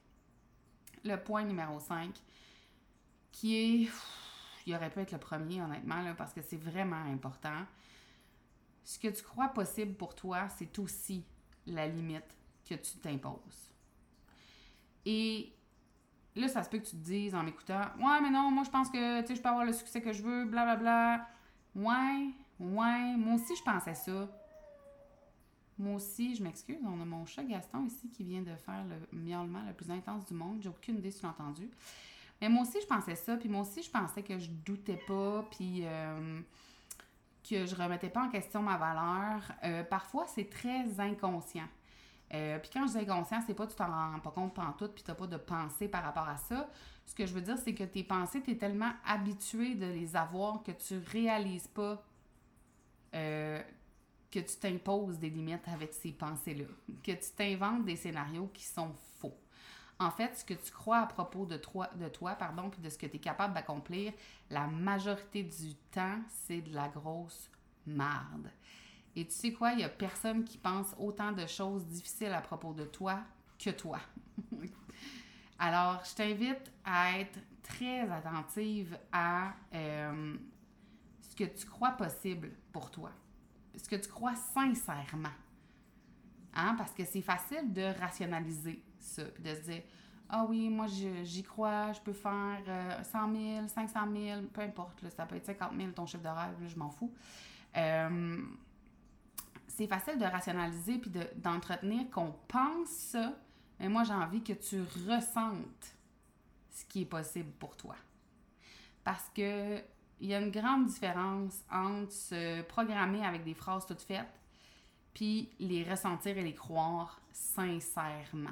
le 1.02 1.16
point 1.16 1.42
numéro 1.42 1.80
5 1.80 2.14
qui 3.32 3.56
est. 3.56 3.90
il 4.66 4.74
aurait 4.74 4.90
pu 4.90 5.00
être 5.00 5.12
le 5.12 5.18
premier, 5.18 5.60
honnêtement, 5.62 6.00
là, 6.02 6.14
parce 6.14 6.32
que 6.32 6.42
c'est 6.42 6.56
vraiment 6.56 7.04
important. 7.12 7.66
Ce 8.84 8.98
que 8.98 9.08
tu 9.08 9.22
crois 9.22 9.48
possible 9.48 9.94
pour 9.94 10.14
toi, 10.14 10.48
c'est 10.48 10.78
aussi 10.78 11.24
la 11.66 11.88
limite 11.88 12.36
que 12.68 12.74
tu 12.74 12.98
t'imposes. 12.98 13.72
Et 15.04 15.52
là, 16.36 16.48
ça 16.48 16.62
se 16.62 16.68
peut 16.68 16.78
que 16.78 16.84
tu 16.84 16.96
te 16.96 17.04
dises 17.04 17.34
en 17.34 17.42
m'écoutant 17.42 17.82
Ouais, 17.98 18.20
mais 18.20 18.30
non, 18.30 18.50
moi 18.50 18.64
je 18.64 18.70
pense 18.70 18.88
que 18.90 18.96
je 18.98 19.40
peux 19.40 19.48
avoir 19.48 19.64
le 19.64 19.72
succès 19.72 20.00
que 20.00 20.12
je 20.12 20.22
veux, 20.22 20.44
blablabla. 20.44 21.26
Ouais, 21.74 22.30
ouais, 22.60 23.16
moi 23.16 23.34
aussi 23.34 23.56
je 23.56 23.62
pensais 23.62 23.94
ça. 23.94 24.28
Moi 25.78 25.96
aussi, 25.96 26.36
je 26.36 26.42
m'excuse, 26.42 26.78
on 26.84 27.00
a 27.00 27.04
mon 27.04 27.24
chat 27.26 27.42
Gaston 27.42 27.86
ici 27.86 28.08
qui 28.10 28.22
vient 28.22 28.42
de 28.42 28.54
faire 28.56 28.84
le 28.84 29.18
miaulement 29.18 29.62
le 29.66 29.72
plus 29.72 29.90
intense 29.90 30.26
du 30.26 30.34
monde. 30.34 30.58
J'ai 30.60 30.68
aucune 30.68 30.98
idée 30.98 31.10
si 31.10 31.20
tu 31.20 31.26
l'as 31.26 31.30
entendu. 31.30 31.70
Mais 32.42 32.48
moi 32.48 32.62
aussi, 32.62 32.80
je 32.80 32.86
pensais 32.88 33.14
ça. 33.14 33.36
Puis 33.36 33.48
moi 33.48 33.62
aussi, 33.62 33.84
je 33.84 33.90
pensais 33.90 34.20
que 34.24 34.36
je 34.36 34.50
doutais 34.50 34.98
pas. 35.06 35.46
Puis 35.52 35.82
euh, 35.84 36.40
que 37.48 37.66
je 37.66 37.74
remettais 37.76 38.10
pas 38.10 38.24
en 38.24 38.30
question 38.30 38.60
ma 38.62 38.76
valeur. 38.76 39.52
Euh, 39.62 39.84
parfois, 39.84 40.26
c'est 40.26 40.50
très 40.50 40.98
inconscient. 40.98 41.68
Euh, 42.34 42.58
puis 42.58 42.70
quand 42.72 42.84
je 42.88 42.98
dis 42.98 42.98
inconscient, 42.98 43.40
c'est 43.46 43.54
pas 43.54 43.68
tu 43.68 43.76
t'en 43.76 43.86
rends 43.86 44.18
pas 44.18 44.30
compte 44.32 44.54
pendant 44.54 44.72
tout, 44.72 44.88
puis 44.88 45.04
t'as 45.04 45.14
pas 45.14 45.28
de 45.28 45.36
pensée 45.36 45.86
par 45.86 46.02
rapport 46.02 46.28
à 46.28 46.36
ça. 46.36 46.68
Ce 47.06 47.14
que 47.14 47.26
je 47.26 47.32
veux 47.32 47.42
dire, 47.42 47.58
c'est 47.58 47.74
que 47.74 47.84
tes 47.84 48.02
pensées, 48.02 48.42
tu 48.42 48.52
es 48.52 48.56
tellement 48.56 48.90
habitué 49.06 49.76
de 49.76 49.86
les 49.86 50.16
avoir 50.16 50.64
que 50.64 50.72
tu 50.72 50.98
réalises 51.12 51.68
pas 51.68 52.02
que 53.12 54.40
tu 54.40 54.56
t'imposes 54.58 55.18
des 55.18 55.28
limites 55.28 55.68
avec 55.68 55.92
ces 55.92 56.12
pensées-là, 56.12 56.64
que 57.04 57.12
tu 57.12 57.30
t'inventes 57.36 57.84
des 57.84 57.96
scénarios 57.96 58.50
qui 58.54 58.64
sont 58.64 58.94
faux. 59.20 59.36
En 60.02 60.10
fait, 60.10 60.36
ce 60.36 60.44
que 60.44 60.54
tu 60.54 60.72
crois 60.72 60.98
à 60.98 61.06
propos 61.06 61.46
de 61.46 61.56
toi, 61.56 61.88
de 61.94 62.08
pardon, 62.34 62.70
puis 62.70 62.80
de 62.80 62.88
ce 62.88 62.98
que 62.98 63.06
tu 63.06 63.16
es 63.16 63.20
capable 63.20 63.54
d'accomplir, 63.54 64.12
la 64.50 64.66
majorité 64.66 65.44
du 65.44 65.76
temps, 65.92 66.18
c'est 66.26 66.60
de 66.60 66.74
la 66.74 66.88
grosse 66.88 67.48
marde. 67.86 68.50
Et 69.14 69.24
tu 69.24 69.32
sais 69.32 69.52
quoi, 69.52 69.70
il 69.70 69.76
n'y 69.76 69.84
a 69.84 69.88
personne 69.88 70.42
qui 70.42 70.58
pense 70.58 70.88
autant 70.98 71.30
de 71.30 71.46
choses 71.46 71.86
difficiles 71.86 72.32
à 72.32 72.40
propos 72.40 72.72
de 72.72 72.84
toi 72.84 73.20
que 73.60 73.70
toi. 73.70 74.00
Alors, 75.60 76.02
je 76.04 76.16
t'invite 76.16 76.72
à 76.84 77.20
être 77.20 77.38
très 77.62 78.00
attentive 78.10 78.98
à 79.12 79.52
euh, 79.72 80.36
ce 81.20 81.36
que 81.36 81.44
tu 81.44 81.64
crois 81.64 81.92
possible 81.92 82.50
pour 82.72 82.90
toi, 82.90 83.12
ce 83.76 83.88
que 83.88 83.94
tu 83.94 84.08
crois 84.08 84.34
sincèrement. 84.34 85.28
Hein? 86.54 86.74
Parce 86.76 86.92
que 86.92 87.04
c'est 87.04 87.22
facile 87.22 87.72
de 87.72 87.82
rationaliser 88.00 88.82
ça, 89.02 89.24
puis 89.24 89.42
de 89.42 89.54
se 89.54 89.60
dire 89.60 89.82
Ah 90.28 90.44
oui, 90.48 90.68
moi 90.68 90.86
j'y 90.86 91.42
crois, 91.42 91.92
je 91.92 92.00
peux 92.00 92.12
faire 92.12 92.62
100 93.04 93.34
000, 93.34 93.68
500 93.68 94.00
000, 94.14 94.42
peu 94.52 94.60
importe, 94.62 95.04
ça 95.16 95.26
peut 95.26 95.36
être 95.36 95.46
50 95.46 95.72
000 95.76 95.90
ton 95.92 96.06
chiffre 96.06 96.22
de 96.22 96.28
rêve, 96.28 96.54
je 96.66 96.76
m'en 96.76 96.90
fous. 96.90 97.12
Euh, 97.76 98.42
c'est 99.68 99.86
facile 99.86 100.18
de 100.18 100.24
rationaliser 100.24 100.98
puis 100.98 101.10
d'entretenir 101.36 102.10
qu'on 102.10 102.34
pense 102.48 102.88
ça, 102.88 103.32
mais 103.80 103.88
moi 103.88 104.04
j'ai 104.04 104.12
envie 104.12 104.42
que 104.42 104.52
tu 104.52 104.82
ressentes 105.08 105.96
ce 106.70 106.84
qui 106.84 107.02
est 107.02 107.06
possible 107.06 107.50
pour 107.52 107.76
toi. 107.76 107.96
Parce 109.04 109.30
que 109.34 109.78
il 110.20 110.28
y 110.28 110.34
a 110.34 110.40
une 110.40 110.52
grande 110.52 110.86
différence 110.86 111.64
entre 111.70 112.12
se 112.12 112.62
programmer 112.62 113.26
avec 113.26 113.42
des 113.42 113.54
phrases 113.54 113.86
toutes 113.86 114.02
faites 114.02 114.38
puis 115.14 115.50
les 115.58 115.84
ressentir 115.84 116.36
et 116.38 116.42
les 116.42 116.54
croire 116.54 117.20
sincèrement. 117.32 118.50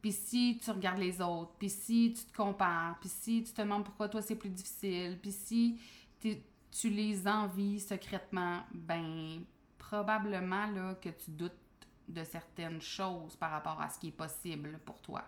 Puis 0.00 0.12
si 0.12 0.58
tu 0.62 0.70
regardes 0.70 0.98
les 0.98 1.20
autres, 1.20 1.52
puis 1.58 1.68
si 1.68 2.14
tu 2.16 2.24
te 2.24 2.36
compares, 2.36 2.98
puis 3.00 3.08
si 3.08 3.42
tu 3.44 3.52
te 3.52 3.60
demandes 3.60 3.84
pourquoi 3.84 4.08
toi 4.08 4.22
c'est 4.22 4.36
plus 4.36 4.48
difficile, 4.48 5.18
puis 5.20 5.32
si 5.32 5.78
tu 6.20 6.88
les 6.88 7.26
envies 7.26 7.80
secrètement, 7.80 8.60
ben 8.72 9.42
probablement 9.78 10.66
là, 10.66 10.94
que 10.94 11.08
tu 11.08 11.30
doutes 11.32 11.52
de 12.08 12.24
certaines 12.24 12.80
choses 12.80 13.36
par 13.36 13.50
rapport 13.50 13.80
à 13.80 13.88
ce 13.88 13.98
qui 13.98 14.08
est 14.08 14.12
possible 14.12 14.78
pour 14.84 15.00
toi. 15.00 15.22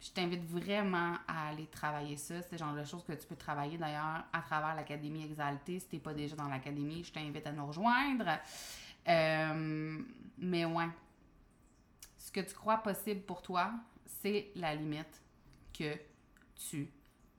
Je 0.00 0.10
t'invite 0.10 0.44
vraiment 0.44 1.14
à 1.26 1.48
aller 1.48 1.66
travailler 1.66 2.16
ça. 2.16 2.42
C'est 2.42 2.52
le 2.52 2.58
genre 2.58 2.74
de 2.74 2.84
choses 2.84 3.04
que 3.04 3.12
tu 3.12 3.26
peux 3.26 3.36
travailler 3.36 3.78
d'ailleurs 3.78 4.24
à 4.32 4.42
travers 4.42 4.74
l'Académie 4.74 5.24
Exaltée. 5.24 5.80
Si 5.80 5.88
tu 5.88 5.96
n'es 5.96 6.00
pas 6.00 6.12
déjà 6.12 6.36
dans 6.36 6.48
l'Académie, 6.48 7.02
je 7.04 7.12
t'invite 7.12 7.46
à 7.46 7.52
nous 7.52 7.66
rejoindre. 7.66 8.26
Euh, 9.08 9.98
mais 10.36 10.64
ouais, 10.64 10.88
que 12.34 12.40
tu 12.40 12.54
crois 12.54 12.78
possible 12.78 13.20
pour 13.22 13.40
toi, 13.40 13.72
c'est 14.20 14.50
la 14.56 14.74
limite 14.74 15.22
que 15.72 15.96
tu 16.68 16.90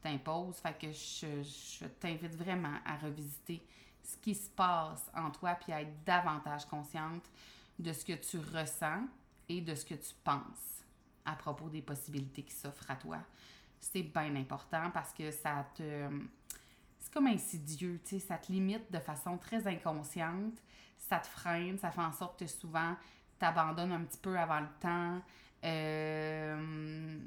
t'imposes. 0.01 0.55
Fait 0.57 0.77
que 0.77 0.87
je, 0.91 1.43
je 1.43 1.85
t'invite 1.99 2.35
vraiment 2.35 2.77
à 2.85 2.95
revisiter 2.95 3.61
ce 4.01 4.17
qui 4.17 4.33
se 4.33 4.49
passe 4.49 5.11
en 5.13 5.31
toi 5.31 5.55
puis 5.55 5.73
à 5.73 5.81
être 5.81 6.03
davantage 6.05 6.65
consciente 6.65 7.29
de 7.77 7.91
ce 7.91 8.05
que 8.05 8.13
tu 8.13 8.37
ressens 8.37 9.03
et 9.49 9.61
de 9.61 9.75
ce 9.75 9.83
que 9.83 9.95
tu 9.95 10.13
penses 10.23 10.83
à 11.25 11.35
propos 11.35 11.69
des 11.69 11.81
possibilités 11.81 12.43
qui 12.43 12.53
s'offrent 12.53 12.89
à 12.89 12.95
toi. 12.95 13.17
C'est 13.79 14.03
bien 14.03 14.35
important 14.35 14.91
parce 14.91 15.13
que 15.13 15.29
ça 15.31 15.67
te. 15.75 16.09
C'est 16.99 17.13
comme 17.13 17.27
insidieux, 17.27 17.99
tu 18.03 18.11
sais, 18.11 18.19
ça 18.19 18.37
te 18.37 18.51
limite 18.51 18.91
de 18.91 18.99
façon 18.99 19.37
très 19.37 19.67
inconsciente, 19.67 20.57
ça 20.97 21.19
te 21.19 21.27
freine, 21.27 21.77
ça 21.77 21.91
fait 21.91 22.01
en 22.01 22.13
sorte 22.13 22.39
que 22.39 22.47
souvent 22.47 22.95
t'abandonnes 23.39 23.91
un 23.91 24.03
petit 24.03 24.19
peu 24.19 24.37
avant 24.37 24.59
le 24.59 24.67
temps. 24.79 25.21
Euh. 25.63 27.17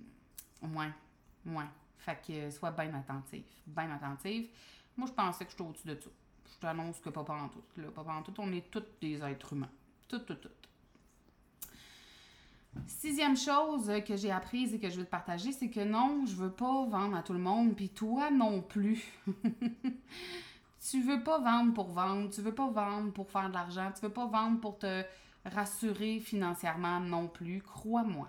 Ouais, 0.62 0.90
ouais. 1.46 1.64
Fait 1.98 2.18
que 2.26 2.50
sois 2.50 2.70
bien 2.70 2.94
attentif, 2.94 3.44
bien 3.66 3.90
attentif. 3.90 4.48
Moi, 4.96 5.06
je 5.06 5.12
pensais 5.12 5.44
que 5.44 5.50
j'étais 5.50 5.62
au-dessus 5.62 5.88
de 5.88 5.94
tout. 5.94 6.10
Je 6.50 6.58
t'annonce 6.60 6.98
que 7.00 7.10
pas 7.10 7.20
en 7.20 7.48
tout. 7.48 7.62
Là, 7.76 7.88
pas 7.94 8.02
en 8.02 8.22
tout, 8.22 8.34
on 8.38 8.52
est 8.52 8.70
tous 8.70 8.82
des 9.00 9.22
êtres 9.22 9.52
humains. 9.52 9.70
Tout, 10.08 10.20
tout, 10.20 10.34
tout. 10.34 10.48
Sixième 12.86 13.36
chose 13.36 13.90
que 14.06 14.16
j'ai 14.16 14.30
apprise 14.30 14.74
et 14.74 14.78
que 14.78 14.88
je 14.88 14.98
veux 14.98 15.04
te 15.04 15.10
partager, 15.10 15.52
c'est 15.52 15.68
que 15.68 15.80
non, 15.80 16.24
je 16.26 16.34
veux 16.34 16.50
pas 16.50 16.86
vendre 16.86 17.16
à 17.16 17.22
tout 17.22 17.32
le 17.32 17.38
monde, 17.38 17.74
puis 17.74 17.88
toi 17.88 18.30
non 18.30 18.62
plus. 18.62 19.04
tu 20.90 21.02
veux 21.02 21.22
pas 21.22 21.38
vendre 21.40 21.74
pour 21.74 21.88
vendre, 21.88 22.30
tu 22.30 22.40
veux 22.40 22.54
pas 22.54 22.68
vendre 22.70 23.12
pour 23.12 23.30
faire 23.30 23.48
de 23.48 23.54
l'argent, 23.54 23.90
tu 23.94 24.02
veux 24.02 24.12
pas 24.12 24.26
vendre 24.26 24.60
pour 24.60 24.78
te 24.78 25.02
rassurer 25.55 26.21
financièrement 26.21 27.00
non 27.00 27.28
plus, 27.28 27.62
crois-moi. 27.62 28.28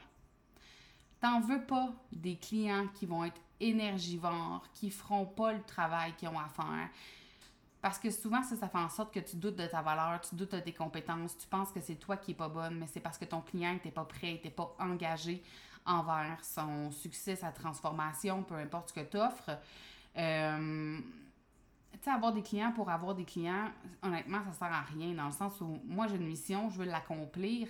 T'en 1.22 1.42
veux 1.42 1.62
pas 1.66 1.92
des 2.12 2.38
clients 2.38 2.88
qui 2.94 3.06
vont 3.06 3.26
être 3.26 3.42
énergivores, 3.60 4.66
qui 4.74 4.90
feront 4.90 5.26
pas 5.26 5.54
le 5.54 5.62
travail 5.64 6.14
qu'ils 6.16 6.30
ont 6.30 6.40
à 6.40 6.48
faire, 6.48 6.90
parce 7.82 7.98
que 7.98 8.12
souvent, 8.12 8.44
ça, 8.44 8.56
ça 8.56 8.68
fait 8.68 8.78
en 8.78 8.90
sorte 8.90 9.14
que 9.14 9.20
tu 9.20 9.38
doutes 9.38 9.56
de 9.56 9.66
ta 9.66 9.82
valeur, 9.82 10.20
tu 10.22 10.36
doutes 10.36 10.54
de 10.54 10.60
tes 10.60 10.74
compétences, 10.74 11.38
tu 11.38 11.48
penses 11.48 11.72
que 11.72 11.80
c'est 11.80 11.96
toi 11.96 12.18
qui 12.18 12.32
n'es 12.32 12.36
pas 12.36 12.50
bonne, 12.50 12.78
mais 12.78 12.88
c'est 12.88 13.00
parce 13.00 13.18
que 13.18 13.26
ton 13.26 13.42
client 13.42 13.74
n'était 13.74 13.92
pas 13.92 14.04
prêt, 14.04 14.34
n'était 14.34 14.50
pas 14.50 14.76
engagé 14.80 15.42
envers 15.86 16.44
son 16.44 16.92
succès, 16.92 17.36
sa 17.36 17.52
transformation, 17.52 18.44
peu 18.44 18.56
importe 18.56 18.90
ce 18.90 18.94
que 18.94 19.10
tu 19.10 19.18
offres. 19.18 19.58
Euh, 20.18 21.00
avoir 22.08 22.34
des 22.34 22.42
clients 22.42 22.72
pour 22.72 22.90
avoir 22.90 23.14
des 23.16 23.26
clients, 23.26 23.70
honnêtement, 24.02 24.40
ça 24.46 24.54
sert 24.54 24.74
à 24.74 24.82
rien 24.82 25.14
dans 25.14 25.26
le 25.26 25.32
sens 25.32 25.60
où 25.62 25.80
moi, 25.86 26.08
j'ai 26.08 26.16
une 26.16 26.28
mission, 26.28 26.70
je 26.70 26.78
veux 26.78 26.86
l'accomplir, 26.86 27.68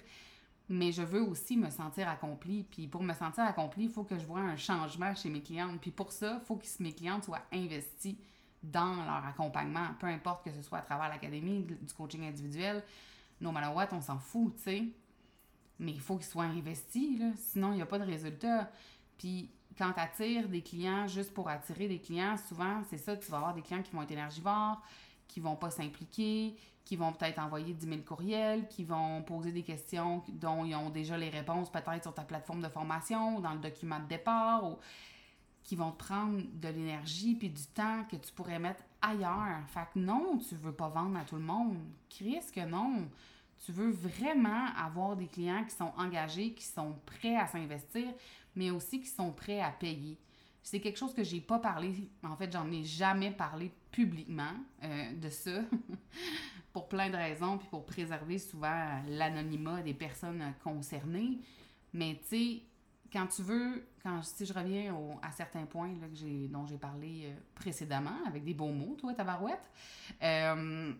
mais 0.70 0.92
je 0.92 1.02
veux 1.02 1.22
aussi 1.22 1.58
me 1.58 1.70
sentir 1.70 2.08
accomplie. 2.08 2.64
Puis 2.64 2.88
pour 2.88 3.02
me 3.02 3.14
sentir 3.14 3.44
accomplie, 3.44 3.86
il 3.86 3.90
faut 3.90 4.04
que 4.04 4.18
je 4.20 4.26
vois 4.26 4.42
un 4.42 4.56
changement 4.56 5.16
chez 5.16 5.30
mes 5.30 5.42
clientes. 5.42 5.82
Puis 5.82 5.92
pour 5.92 6.12
ça, 6.12 6.40
il 6.42 6.46
faut 6.46 6.56
que 6.56 6.66
mes 6.80 6.94
clientes 6.94 7.24
soient 7.24 7.42
investies 7.52 8.20
dans 8.62 8.96
leur 9.06 9.26
accompagnement, 9.26 9.88
peu 10.00 10.08
importe 10.08 10.44
que 10.44 10.52
ce 10.52 10.62
soit 10.62 10.80
à 10.80 10.82
travers 10.82 11.10
l'académie, 11.10 11.64
du 11.64 11.94
coaching 11.94 12.28
individuel, 12.28 12.84
no 13.40 13.52
matter 13.52 13.74
what, 13.74 13.88
on 13.94 14.02
s'en 14.02 14.20
fout, 14.20 14.54
tu 14.58 14.64
sais. 14.64 14.84
Mais 15.80 15.94
il 15.94 16.00
faut 16.02 16.18
qu'ils 16.18 16.26
soient 16.26 16.44
investis, 16.44 17.18
là, 17.20 17.32
sinon 17.38 17.72
il 17.72 17.76
n'y 17.76 17.82
a 17.82 17.86
pas 17.86 18.00
de 18.00 18.06
résultat. 18.06 18.70
Puis 19.18 19.50
quand 19.80 19.94
tu 19.94 20.00
attires 20.00 20.50
des 20.50 20.62
clients 20.62 21.08
juste 21.08 21.34
pour 21.34 21.48
attirer 21.48 21.88
des 21.88 22.00
clients, 22.00 22.36
souvent, 22.36 22.82
c'est 22.90 22.98
ça, 22.98 23.16
tu 23.16 23.32
vas 23.32 23.38
avoir 23.38 23.54
des 23.54 23.62
clients 23.62 23.82
qui 23.82 23.92
vont 23.92 24.02
être 24.02 24.12
énergivores, 24.12 24.82
qui 25.28 25.40
vont 25.40 25.56
pas 25.56 25.72
s'impliquer, 25.72 26.54
qui 26.84 26.98
vont 26.98 27.14
peut-être 27.14 27.40
envoyer 27.40 27.74
10 27.74 27.88
000 27.88 28.02
courriels, 28.02 28.68
qui 28.68 28.84
vont 28.84 29.22
poser 29.22 29.54
des 29.54 29.64
questions 29.64 30.22
dont 30.34 30.66
ils 30.66 30.76
ont 30.76 30.90
déjà 30.90 31.18
les 31.18 31.30
réponses 31.30 31.72
peut-être 31.72 32.04
sur 32.04 32.14
ta 32.14 32.24
plateforme 32.24 32.62
de 32.62 32.68
formation 32.68 33.38
ou 33.38 33.42
dans 33.42 33.54
le 33.54 33.60
document 33.60 34.00
de 34.00 34.08
départ, 34.08 34.70
ou 34.70 34.78
qui 35.64 35.78
vont 35.78 35.92
te 35.92 35.98
prendre 35.98 36.42
de 36.56 36.68
l'énergie 36.68 37.36
puis 37.36 37.50
du 37.50 37.66
temps 37.68 38.04
que 38.12 38.18
tu 38.18 38.34
pourrais 38.34 38.60
mettre 38.60 38.84
ailleurs. 39.02 39.62
Fait 39.68 39.88
que 39.94 40.00
non, 40.00 40.40
tu 40.40 40.56
veux 40.56 40.74
pas 40.74 40.90
vendre 40.90 41.18
à 41.18 41.24
tout 41.24 41.36
le 41.36 41.42
monde. 41.42 41.78
Chris 42.10 42.42
que 42.54 42.66
non. 42.66 43.08
Tu 43.66 43.72
veux 43.72 43.92
vraiment 43.92 44.68
avoir 44.78 45.16
des 45.16 45.28
clients 45.28 45.64
qui 45.66 45.76
sont 45.76 45.92
engagés, 45.98 46.54
qui 46.54 46.64
sont 46.66 46.96
prêts 47.06 47.36
à 47.36 47.46
s'investir, 47.46 48.08
mais 48.60 48.72
aussi 48.72 49.00
qui 49.00 49.08
sont 49.08 49.32
prêts 49.32 49.62
à 49.62 49.72
payer. 49.72 50.18
C'est 50.62 50.82
quelque 50.82 50.98
chose 50.98 51.14
que 51.14 51.24
j'ai 51.24 51.40
pas 51.40 51.60
parlé, 51.60 52.12
en 52.22 52.36
fait, 52.36 52.52
j'en 52.52 52.70
ai 52.70 52.84
jamais 52.84 53.32
parlé 53.32 53.72
publiquement 53.90 54.54
euh, 54.84 55.14
de 55.14 55.30
ça, 55.30 55.62
pour 56.74 56.90
plein 56.90 57.10
de 57.10 57.16
raisons, 57.16 57.58
puis 57.58 57.70
pour 57.70 57.86
préserver 57.86 58.38
souvent 58.38 59.02
l'anonymat 59.08 59.82
des 59.82 59.94
personnes 59.94 60.44
concernées. 60.62 61.40
Mais 61.94 62.20
tu 62.24 62.28
sais, 62.28 62.62
quand 63.14 63.28
tu 63.28 63.44
veux, 63.44 63.88
quand 64.04 64.22
si 64.24 64.46
je 64.46 64.52
reviens 64.52 64.94
à 65.22 65.32
certains 65.32 65.66
points 65.66 65.94
là, 65.94 66.08
que 66.08 66.48
dont 66.48 66.68
j'ai 66.68 66.78
parlé 66.78 67.28
euh, 67.28 67.36
précédemment, 67.56 68.26
avec 68.28 68.44
des 68.44 68.54
beaux 68.54 68.74
mots, 68.74 68.98
toi, 69.00 69.14
tabarouette, 69.14 69.72
euh, 70.22 70.92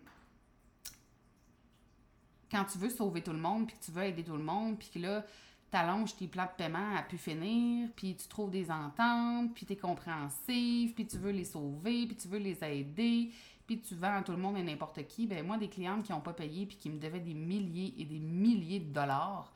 quand 2.50 2.64
tu 2.64 2.78
veux 2.78 2.90
sauver 2.90 3.20
tout 3.22 3.32
le 3.32 3.38
monde, 3.38 3.66
puis 3.66 3.76
que 3.76 3.84
tu 3.84 3.92
veux 3.92 4.04
aider 4.04 4.24
tout 4.24 4.38
le 4.38 4.42
monde, 4.42 4.78
puis 4.78 4.88
que 4.94 4.98
là, 4.98 5.24
t'allonges 5.70 6.16
tes 6.16 6.26
plans 6.26 6.46
de 6.46 6.50
paiement 6.56 6.96
à 6.96 7.02
pu 7.02 7.16
finir, 7.16 7.88
puis 7.94 8.16
tu 8.16 8.26
trouves 8.28 8.50
des 8.50 8.70
ententes, 8.70 9.54
puis 9.54 9.66
tu 9.66 9.74
es 9.74 9.76
compréhensif, 9.76 10.94
puis 10.94 11.06
tu 11.06 11.16
veux 11.18 11.30
les 11.30 11.44
sauver, 11.44 12.06
puis 12.06 12.16
tu 12.16 12.28
veux 12.28 12.38
les 12.38 12.62
aider, 12.64 13.30
puis 13.66 13.80
tu 13.80 13.94
vends 13.94 14.18
à 14.18 14.22
tout 14.22 14.32
le 14.32 14.38
monde 14.38 14.56
et 14.58 14.62
n'importe 14.62 15.06
qui, 15.06 15.26
ben 15.26 15.46
moi, 15.46 15.56
des 15.56 15.68
clientes 15.68 16.04
qui 16.04 16.12
n'ont 16.12 16.20
pas 16.20 16.32
payé 16.32 16.66
puis 16.66 16.76
qui 16.76 16.90
me 16.90 16.98
devaient 16.98 17.20
des 17.20 17.34
milliers 17.34 17.94
et 17.98 18.04
des 18.04 18.18
milliers 18.18 18.80
de 18.80 18.92
dollars, 18.92 19.52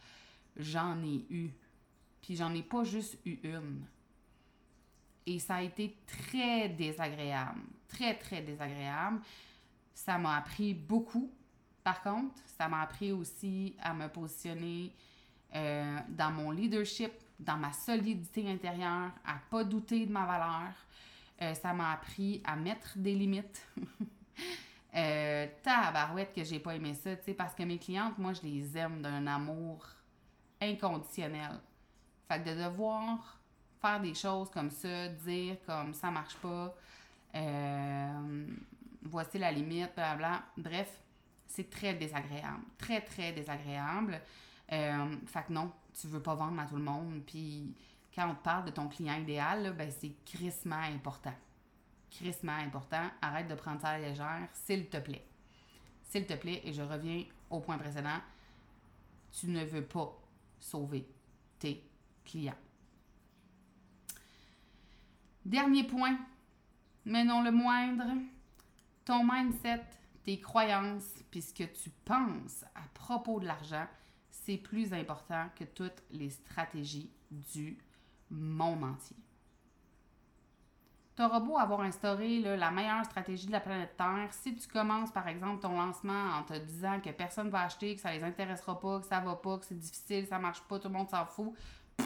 j'en 0.56 1.02
ai 1.02 1.24
eu. 1.30 1.50
Puis 2.22 2.36
j'en 2.36 2.54
ai 2.54 2.62
pas 2.62 2.84
juste 2.84 3.18
eu 3.26 3.38
une. 3.42 3.84
Et 5.26 5.38
ça 5.38 5.56
a 5.56 5.62
été 5.62 5.96
très 6.06 6.68
désagréable. 6.68 7.60
Très, 7.88 8.14
très 8.14 8.40
désagréable. 8.40 9.20
Ça 9.94 10.16
m'a 10.18 10.36
appris 10.36 10.74
beaucoup. 10.74 11.30
Par 11.82 12.02
contre, 12.02 12.34
ça 12.56 12.68
m'a 12.68 12.82
appris 12.82 13.12
aussi 13.12 13.74
à 13.80 13.94
me 13.94 14.08
positionner 14.08 14.92
euh, 15.54 15.98
dans 16.08 16.30
mon 16.30 16.50
leadership, 16.50 17.12
dans 17.38 17.56
ma 17.56 17.72
solidité 17.72 18.50
intérieure, 18.50 19.10
à 19.24 19.34
pas 19.50 19.64
douter 19.64 20.06
de 20.06 20.12
ma 20.12 20.26
valeur. 20.26 20.72
Euh, 21.42 21.54
ça 21.54 21.72
m'a 21.72 21.92
appris 21.92 22.40
à 22.44 22.56
mettre 22.56 22.96
des 22.96 23.14
limites. 23.14 23.66
euh, 24.96 25.46
tabarouette 25.62 26.32
que 26.34 26.44
j'ai 26.44 26.60
pas 26.60 26.74
aimé 26.74 26.94
ça, 26.94 27.16
tu 27.16 27.24
sais, 27.24 27.34
parce 27.34 27.54
que 27.54 27.62
mes 27.64 27.78
clientes, 27.78 28.18
moi, 28.18 28.32
je 28.32 28.42
les 28.42 28.76
aime 28.76 29.02
d'un 29.02 29.26
amour 29.26 29.86
inconditionnel. 30.60 31.60
Fait 32.28 32.42
que 32.42 32.50
de 32.50 32.62
devoir 32.64 33.38
faire 33.80 34.00
des 34.00 34.14
choses 34.14 34.50
comme 34.50 34.70
ça, 34.70 35.08
dire 35.08 35.56
comme 35.66 35.92
ça 35.92 36.10
marche 36.10 36.36
pas, 36.36 36.74
euh, 37.34 38.46
voici 39.02 39.38
la 39.38 39.50
limite, 39.50 39.94
bla 39.94 40.42
Bref, 40.56 41.02
c'est 41.46 41.68
très 41.68 41.94
désagréable. 41.94 42.62
Très, 42.78 43.00
très 43.00 43.32
désagréable. 43.32 44.20
Euh, 44.72 45.16
fait 45.26 45.44
que 45.44 45.52
non, 45.52 45.70
tu 45.98 46.06
veux 46.06 46.22
pas 46.22 46.34
vendre 46.34 46.60
à 46.60 46.66
tout 46.66 46.76
le 46.76 46.82
monde. 46.82 47.22
Puis 47.26 47.74
quand 48.14 48.30
on 48.30 48.34
te 48.34 48.42
parle 48.42 48.64
de 48.66 48.70
ton 48.70 48.88
client 48.88 49.14
idéal, 49.14 49.74
ben 49.76 49.90
c'est 49.90 50.14
crissement 50.24 50.80
important. 50.80 51.34
Crissement 52.10 52.56
important. 52.56 53.10
Arrête 53.20 53.48
de 53.48 53.54
prendre 53.54 53.80
ça 53.80 53.88
à 53.88 53.98
la 53.98 54.08
légère, 54.08 54.48
s'il 54.52 54.88
te 54.88 54.98
plaît. 54.98 55.26
S'il 56.02 56.26
te 56.26 56.34
plaît, 56.34 56.62
et 56.64 56.72
je 56.72 56.82
reviens 56.82 57.24
au 57.50 57.60
point 57.60 57.76
précédent, 57.78 58.20
tu 59.32 59.48
ne 59.48 59.64
veux 59.64 59.84
pas 59.84 60.16
sauver 60.58 61.08
tes 61.58 61.82
clients. 62.24 62.54
Dernier 65.44 65.84
point, 65.84 66.16
mais 67.04 67.24
non 67.24 67.42
le 67.42 67.50
moindre, 67.50 68.06
ton 69.04 69.24
mindset, 69.24 69.84
tes 70.24 70.40
croyances, 70.40 71.22
puis 71.30 71.42
ce 71.42 71.52
que 71.52 71.64
tu 71.64 71.90
penses 72.04 72.64
à 72.74 72.82
propos 72.94 73.40
de 73.40 73.46
l'argent, 73.46 73.86
c'est 74.44 74.58
plus 74.58 74.92
important 74.92 75.48
que 75.58 75.64
toutes 75.64 76.02
les 76.10 76.30
stratégies 76.30 77.10
du 77.30 77.78
monde 78.30 78.84
entier. 78.84 79.16
Tu 81.16 81.22
auras 81.22 81.40
beau 81.40 81.56
avoir 81.56 81.80
instauré 81.80 82.40
la 82.40 82.70
meilleure 82.70 83.04
stratégie 83.04 83.46
de 83.46 83.52
la 83.52 83.60
planète 83.60 83.96
Terre, 83.96 84.28
si 84.32 84.54
tu 84.56 84.66
commences 84.68 85.12
par 85.12 85.28
exemple 85.28 85.62
ton 85.62 85.76
lancement 85.76 86.36
en 86.36 86.42
te 86.42 86.58
disant 86.58 87.00
que 87.00 87.10
personne 87.10 87.46
ne 87.46 87.52
va 87.52 87.62
acheter, 87.62 87.94
que 87.94 88.00
ça 88.00 88.12
les 88.12 88.24
intéressera 88.24 88.78
pas, 88.78 89.00
que 89.00 89.06
ça 89.06 89.20
va 89.20 89.36
pas, 89.36 89.58
que 89.58 89.64
c'est 89.64 89.78
difficile, 89.78 90.26
ça 90.26 90.38
marche 90.38 90.60
pas, 90.62 90.78
tout 90.78 90.88
le 90.88 90.94
monde 90.94 91.08
s'en 91.08 91.24
fout, 91.24 91.54
tu 91.96 92.04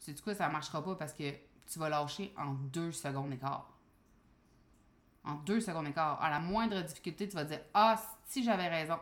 sais 0.00 0.14
quoi, 0.22 0.34
ça 0.34 0.48
marchera 0.48 0.82
pas 0.82 0.94
parce 0.94 1.12
que 1.12 1.30
tu 1.66 1.78
vas 1.78 1.90
lâcher 1.90 2.32
en 2.38 2.54
deux 2.54 2.90
secondes 2.90 3.32
et 3.32 3.38
quart. 3.38 3.68
En 5.24 5.34
deux 5.34 5.60
secondes 5.60 5.88
et 5.88 5.92
quart. 5.92 6.22
À 6.22 6.30
la 6.30 6.40
moindre 6.40 6.80
difficulté, 6.82 7.28
tu 7.28 7.34
vas 7.34 7.44
dire 7.44 7.60
Ah, 7.74 8.00
si 8.24 8.42
j'avais 8.42 8.68
raison. 8.68 8.98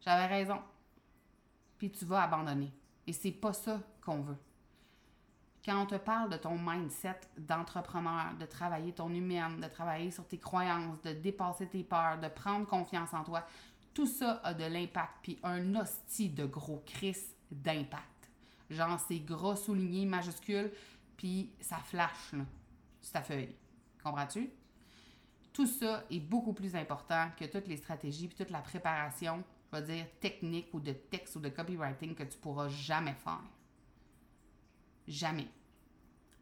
J'avais 0.00 0.26
raison 0.26 0.58
puis 1.82 1.90
tu 1.90 2.04
vas 2.04 2.22
abandonner. 2.22 2.72
Et 3.08 3.12
c'est 3.12 3.32
pas 3.32 3.52
ça 3.52 3.80
qu'on 4.02 4.20
veut. 4.20 4.38
Quand 5.64 5.82
on 5.82 5.86
te 5.86 5.96
parle 5.96 6.30
de 6.30 6.36
ton 6.36 6.56
mindset 6.56 7.18
d'entrepreneur, 7.36 8.34
de 8.38 8.46
travailler 8.46 8.92
ton 8.92 9.12
humaine, 9.12 9.60
de 9.60 9.66
travailler 9.66 10.12
sur 10.12 10.24
tes 10.28 10.38
croyances, 10.38 11.02
de 11.02 11.12
dépasser 11.12 11.66
tes 11.66 11.82
peurs, 11.82 12.20
de 12.20 12.28
prendre 12.28 12.68
confiance 12.68 13.12
en 13.12 13.24
toi, 13.24 13.44
tout 13.94 14.06
ça 14.06 14.40
a 14.44 14.54
de 14.54 14.62
l'impact, 14.62 15.10
puis 15.22 15.40
un 15.42 15.74
hostie 15.74 16.28
de 16.28 16.46
gros 16.46 16.84
cris 16.86 17.16
d'impact. 17.50 18.30
Genre, 18.70 19.00
c'est 19.08 19.18
gros 19.18 19.56
souligné, 19.56 20.06
majuscule, 20.06 20.70
puis 21.16 21.50
ça 21.58 21.78
flash 21.78 22.32
là, 22.32 22.44
sur 23.00 23.12
ta 23.12 23.22
feuille. 23.22 23.56
Comprends-tu? 24.04 24.52
Tout 25.52 25.66
ça 25.66 26.04
est 26.12 26.20
beaucoup 26.20 26.52
plus 26.52 26.76
important 26.76 27.26
que 27.36 27.44
toutes 27.46 27.66
les 27.66 27.76
stratégies, 27.76 28.28
puis 28.28 28.36
toute 28.36 28.50
la 28.50 28.60
préparation 28.60 29.42
je 29.72 29.78
vais 29.78 29.94
dire, 29.94 30.06
technique 30.20 30.68
ou 30.72 30.80
de 30.80 30.92
texte 30.92 31.36
ou 31.36 31.40
de 31.40 31.48
copywriting 31.48 32.14
que 32.14 32.24
tu 32.24 32.38
pourras 32.38 32.68
jamais 32.68 33.14
faire. 33.14 33.42
Jamais. 35.08 35.48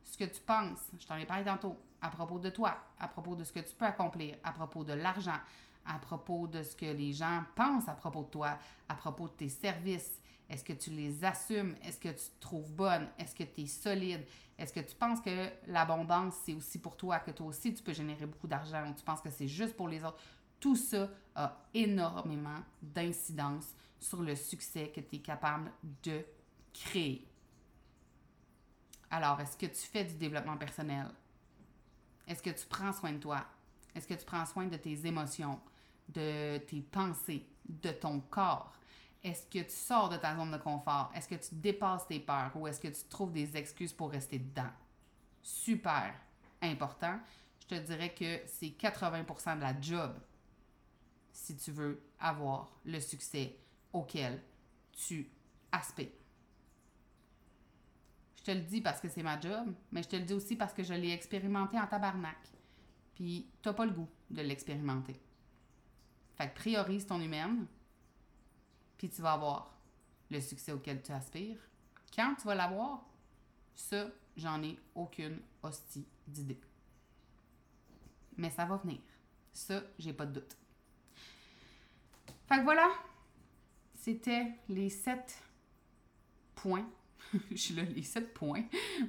Ce 0.04 0.18
que 0.18 0.24
tu 0.24 0.40
penses, 0.40 0.80
je 0.98 1.06
t'en 1.06 1.16
ai 1.16 1.26
parlé 1.26 1.44
tantôt, 1.44 1.76
à 2.02 2.10
propos 2.10 2.38
de 2.38 2.50
toi, 2.50 2.76
à 2.98 3.08
propos 3.08 3.36
de 3.36 3.44
ce 3.44 3.52
que 3.52 3.60
tu 3.60 3.74
peux 3.74 3.84
accomplir, 3.84 4.36
à 4.42 4.52
propos 4.52 4.84
de 4.84 4.92
l'argent, 4.92 5.38
à 5.86 5.98
propos 5.98 6.46
de 6.46 6.62
ce 6.62 6.74
que 6.74 6.86
les 6.86 7.12
gens 7.12 7.44
pensent 7.54 7.88
à 7.88 7.94
propos 7.94 8.22
de 8.24 8.28
toi, 8.28 8.58
à 8.88 8.94
propos 8.94 9.28
de 9.28 9.32
tes 9.32 9.48
services. 9.48 10.20
Est-ce 10.48 10.64
que 10.64 10.72
tu 10.72 10.90
les 10.90 11.24
assumes? 11.24 11.76
Est-ce 11.84 11.98
que 11.98 12.08
tu 12.08 12.24
te 12.24 12.40
trouves 12.40 12.72
bonne? 12.72 13.08
Est-ce 13.18 13.34
que 13.34 13.44
tu 13.44 13.62
es 13.62 13.66
solide? 13.66 14.26
Est-ce 14.58 14.72
que 14.72 14.80
tu 14.80 14.94
penses 14.96 15.20
que 15.20 15.48
l'abondance, 15.68 16.34
c'est 16.44 16.54
aussi 16.54 16.78
pour 16.78 16.96
toi, 16.96 17.20
que 17.20 17.30
toi 17.30 17.46
aussi, 17.46 17.72
tu 17.72 17.82
peux 17.82 17.92
générer 17.92 18.26
beaucoup 18.26 18.48
d'argent 18.48 18.90
ou 18.90 18.94
tu 18.94 19.04
penses 19.04 19.20
que 19.20 19.30
c'est 19.30 19.48
juste 19.48 19.76
pour 19.76 19.88
les 19.88 20.04
autres? 20.04 20.18
Tout 20.60 20.76
ça 20.76 21.08
a 21.34 21.56
énormément 21.72 22.62
d'incidence 22.82 23.74
sur 23.98 24.22
le 24.22 24.36
succès 24.36 24.92
que 24.94 25.00
tu 25.00 25.16
es 25.16 25.18
capable 25.20 25.72
de 26.02 26.24
créer. 26.72 27.26
Alors, 29.10 29.40
est-ce 29.40 29.56
que 29.56 29.66
tu 29.66 29.80
fais 29.80 30.04
du 30.04 30.14
développement 30.14 30.56
personnel? 30.56 31.06
Est-ce 32.28 32.42
que 32.42 32.50
tu 32.50 32.66
prends 32.66 32.92
soin 32.92 33.12
de 33.12 33.18
toi? 33.18 33.44
Est-ce 33.94 34.06
que 34.06 34.14
tu 34.14 34.24
prends 34.24 34.46
soin 34.46 34.66
de 34.66 34.76
tes 34.76 35.06
émotions, 35.06 35.60
de 36.08 36.58
tes 36.58 36.80
pensées, 36.80 37.46
de 37.68 37.90
ton 37.90 38.20
corps? 38.20 38.72
Est-ce 39.22 39.46
que 39.46 39.64
tu 39.64 39.74
sors 39.74 40.08
de 40.08 40.16
ta 40.16 40.36
zone 40.36 40.52
de 40.52 40.58
confort? 40.58 41.10
Est-ce 41.14 41.28
que 41.28 41.34
tu 41.34 41.54
dépasses 41.54 42.06
tes 42.06 42.20
peurs 42.20 42.52
ou 42.54 42.66
est-ce 42.68 42.80
que 42.80 42.88
tu 42.88 43.04
trouves 43.08 43.32
des 43.32 43.56
excuses 43.56 43.92
pour 43.92 44.10
rester 44.10 44.38
dedans? 44.38 44.70
Super 45.42 46.14
important. 46.62 47.18
Je 47.60 47.66
te 47.66 47.74
dirais 47.74 48.14
que 48.14 48.40
c'est 48.46 48.68
80% 48.68 49.56
de 49.56 49.60
la 49.60 49.80
job 49.80 50.12
si 51.40 51.56
tu 51.56 51.72
veux 51.72 52.02
avoir 52.18 52.70
le 52.84 53.00
succès 53.00 53.56
auquel 53.92 54.42
tu 54.92 55.30
aspires. 55.72 56.08
Je 58.36 58.42
te 58.42 58.50
le 58.50 58.60
dis 58.60 58.80
parce 58.82 59.00
que 59.00 59.08
c'est 59.08 59.22
ma 59.22 59.40
job, 59.40 59.74
mais 59.90 60.02
je 60.02 60.08
te 60.08 60.16
le 60.16 60.22
dis 60.22 60.34
aussi 60.34 60.54
parce 60.54 60.74
que 60.74 60.82
je 60.82 60.92
l'ai 60.92 61.12
expérimenté 61.12 61.78
en 61.78 61.86
tabarnak. 61.86 62.38
Puis 63.14 63.48
t'as 63.62 63.72
pas 63.72 63.86
le 63.86 63.92
goût 63.92 64.08
de 64.30 64.42
l'expérimenter. 64.42 65.18
Fait 66.34 66.48
que 66.50 66.54
priorise 66.54 67.06
ton 67.06 67.20
humaine, 67.20 67.66
puis 68.98 69.08
tu 69.08 69.22
vas 69.22 69.32
avoir 69.32 69.74
le 70.30 70.40
succès 70.40 70.72
auquel 70.72 71.02
tu 71.02 71.12
aspires. 71.12 71.58
Quand 72.14 72.34
tu 72.34 72.46
vas 72.46 72.54
l'avoir, 72.54 73.06
ça, 73.74 74.08
j'en 74.36 74.62
ai 74.62 74.78
aucune 74.94 75.40
hostie 75.62 76.06
d'idée. 76.26 76.60
Mais 78.36 78.50
ça 78.50 78.66
va 78.66 78.76
venir. 78.76 79.00
Ça, 79.52 79.82
j'ai 79.98 80.12
pas 80.12 80.26
de 80.26 80.40
doute. 80.40 80.59
Fait 82.50 82.58
que 82.58 82.64
voilà, 82.64 82.90
c'était 83.94 84.44
les 84.68 84.90
sept 84.90 85.40
points. 86.56 86.88
Je 87.52 87.56
suis 87.56 87.74
là, 87.74 87.84
les 87.84 88.02
sept 88.02 88.34
points. 88.34 88.64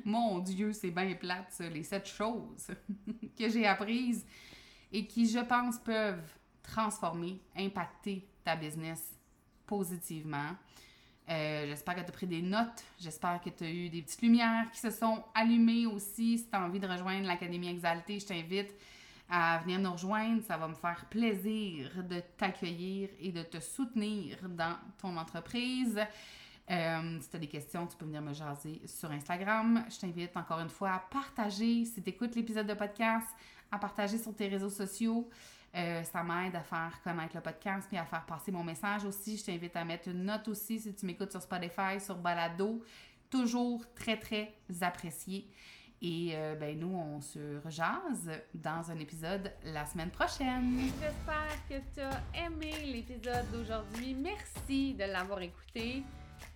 Mon 0.05 0.37
Dieu, 0.37 0.73
c'est 0.73 0.91
bien 0.91 1.15
plate, 1.15 1.47
ça. 1.49 1.67
Les 1.67 1.81
sept 1.81 2.07
choses 2.07 2.67
que 3.37 3.49
j'ai 3.49 3.65
apprises 3.65 4.27
et 4.91 5.07
qui, 5.07 5.27
je 5.27 5.39
pense, 5.39 5.79
peuvent 5.79 6.31
transformer, 6.61 7.41
impacter 7.57 8.27
ta 8.43 8.55
business 8.55 9.17
positivement. 9.65 10.51
Euh, 11.27 11.65
j'espère 11.65 11.95
que 11.95 12.01
tu 12.01 12.09
as 12.09 12.11
pris 12.11 12.27
des 12.27 12.43
notes. 12.43 12.83
J'espère 12.99 13.41
que 13.41 13.49
tu 13.49 13.63
as 13.63 13.71
eu 13.71 13.89
des 13.89 14.03
petites 14.03 14.21
lumières 14.21 14.69
qui 14.71 14.79
se 14.79 14.91
sont 14.91 15.23
allumées 15.33 15.87
aussi. 15.87 16.37
Si 16.37 16.47
tu 16.47 16.55
as 16.55 16.63
envie 16.63 16.79
de 16.79 16.87
rejoindre 16.87 17.25
l'Académie 17.25 17.69
Exaltée, 17.69 18.19
je 18.19 18.27
t'invite 18.27 18.71
à 19.31 19.59
venir 19.59 19.79
nous 19.79 19.93
rejoindre. 19.93 20.43
Ça 20.43 20.57
va 20.57 20.67
me 20.67 20.75
faire 20.75 21.05
plaisir 21.09 22.03
de 22.03 22.19
t'accueillir 22.37 23.09
et 23.19 23.31
de 23.31 23.41
te 23.43 23.61
soutenir 23.61 24.37
dans 24.49 24.75
ton 25.01 25.15
entreprise. 25.15 25.97
Euh, 26.69 27.19
si 27.21 27.29
tu 27.29 27.35
as 27.37 27.39
des 27.39 27.47
questions, 27.47 27.87
tu 27.87 27.95
peux 27.95 28.05
venir 28.05 28.21
me 28.21 28.33
jaser 28.33 28.81
sur 28.85 29.09
Instagram. 29.09 29.85
Je 29.89 29.99
t'invite 29.99 30.35
encore 30.35 30.59
une 30.59 30.69
fois 30.69 30.91
à 30.91 30.99
partager, 30.99 31.85
si 31.85 32.03
tu 32.03 32.09
écoutes 32.09 32.35
l'épisode 32.35 32.67
de 32.67 32.73
podcast, 32.73 33.27
à 33.71 33.79
partager 33.79 34.17
sur 34.17 34.35
tes 34.35 34.49
réseaux 34.49 34.69
sociaux. 34.69 35.29
Euh, 35.73 36.03
ça 36.03 36.21
m'aide 36.21 36.53
à 36.53 36.63
faire 36.63 36.99
connaître 37.01 37.33
le 37.33 37.41
podcast 37.41 37.87
puis 37.87 37.97
à 37.97 38.03
faire 38.03 38.25
passer 38.25 38.51
mon 38.51 38.63
message 38.63 39.05
aussi. 39.05 39.37
Je 39.37 39.45
t'invite 39.45 39.75
à 39.77 39.85
mettre 39.85 40.09
une 40.09 40.25
note 40.25 40.49
aussi 40.49 40.77
si 40.77 40.93
tu 40.93 41.05
m'écoutes 41.05 41.31
sur 41.31 41.41
Spotify, 41.41 41.99
sur 41.99 42.17
Balado. 42.17 42.83
Toujours 43.29 43.81
très, 43.95 44.17
très 44.17 44.53
apprécié. 44.81 45.47
Et 46.03 46.31
euh, 46.33 46.55
ben 46.55 46.79
nous, 46.79 46.95
on 46.95 47.21
se 47.21 47.63
rejase 47.63 48.31
dans 48.55 48.89
un 48.89 48.97
épisode 48.97 49.51
la 49.65 49.85
semaine 49.85 50.09
prochaine. 50.09 50.79
J'espère 50.99 51.67
que 51.69 51.75
tu 51.93 52.01
as 52.01 52.43
aimé 52.43 52.73
l'épisode 52.91 53.45
d'aujourd'hui. 53.53 54.15
Merci 54.15 54.95
de 54.95 55.03
l'avoir 55.03 55.41
écouté. 55.41 56.03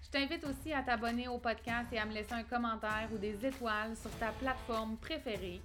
Je 0.02 0.10
t'invite 0.10 0.44
aussi 0.46 0.74
à 0.74 0.82
t'abonner 0.82 1.28
au 1.28 1.38
podcast 1.38 1.88
et 1.92 2.00
à 2.00 2.06
me 2.06 2.14
laisser 2.14 2.34
un 2.34 2.44
commentaire 2.44 3.08
ou 3.14 3.20
des 3.20 3.46
étoiles 3.46 3.96
sur 3.96 4.10
ta 4.18 4.32
plateforme 4.32 4.98
préférée. 4.98 5.62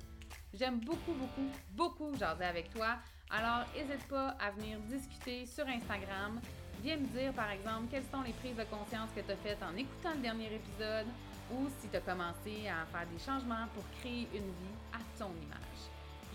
J'aime 0.52 0.80
beaucoup, 0.80 1.14
beaucoup, 1.14 1.50
beaucoup 1.74 2.14
jaser 2.18 2.44
avec 2.44 2.70
toi. 2.74 2.98
Alors, 3.30 3.64
n'hésite 3.74 4.06
pas 4.08 4.36
à 4.40 4.50
venir 4.50 4.78
discuter 4.90 5.46
sur 5.46 5.66
Instagram. 5.66 6.38
Viens 6.82 6.98
me 6.98 7.06
dire, 7.06 7.32
par 7.32 7.50
exemple, 7.50 7.86
quelles 7.90 8.04
sont 8.12 8.22
les 8.22 8.32
prises 8.32 8.56
de 8.56 8.64
conscience 8.64 9.08
que 9.16 9.20
tu 9.20 9.30
as 9.30 9.36
faites 9.36 9.62
en 9.62 9.74
écoutant 9.74 10.12
le 10.16 10.20
dernier 10.20 10.54
épisode 10.54 11.06
ou 11.52 11.68
si 11.80 11.88
tu 11.88 11.96
as 11.96 12.00
commencé 12.00 12.68
à 12.68 12.86
faire 12.86 13.06
des 13.06 13.18
changements 13.18 13.66
pour 13.74 13.84
créer 14.00 14.28
une 14.32 14.46
vie 14.46 14.78
à 14.92 14.98
ton 15.18 15.30
image. 15.30 15.82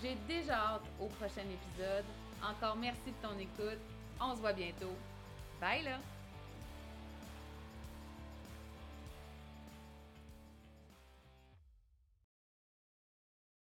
J'ai 0.01 0.15
déjà 0.27 0.55
hâte 0.55 0.89
au 0.99 1.07
prochain 1.07 1.41
épisode. 1.41 2.05
Encore 2.43 2.75
merci 2.75 3.11
de 3.11 3.27
ton 3.27 3.37
écoute. 3.39 3.79
On 4.19 4.35
se 4.35 4.41
voit 4.41 4.53
bientôt. 4.53 4.95
Bye 5.59 5.83
là! 5.83 6.14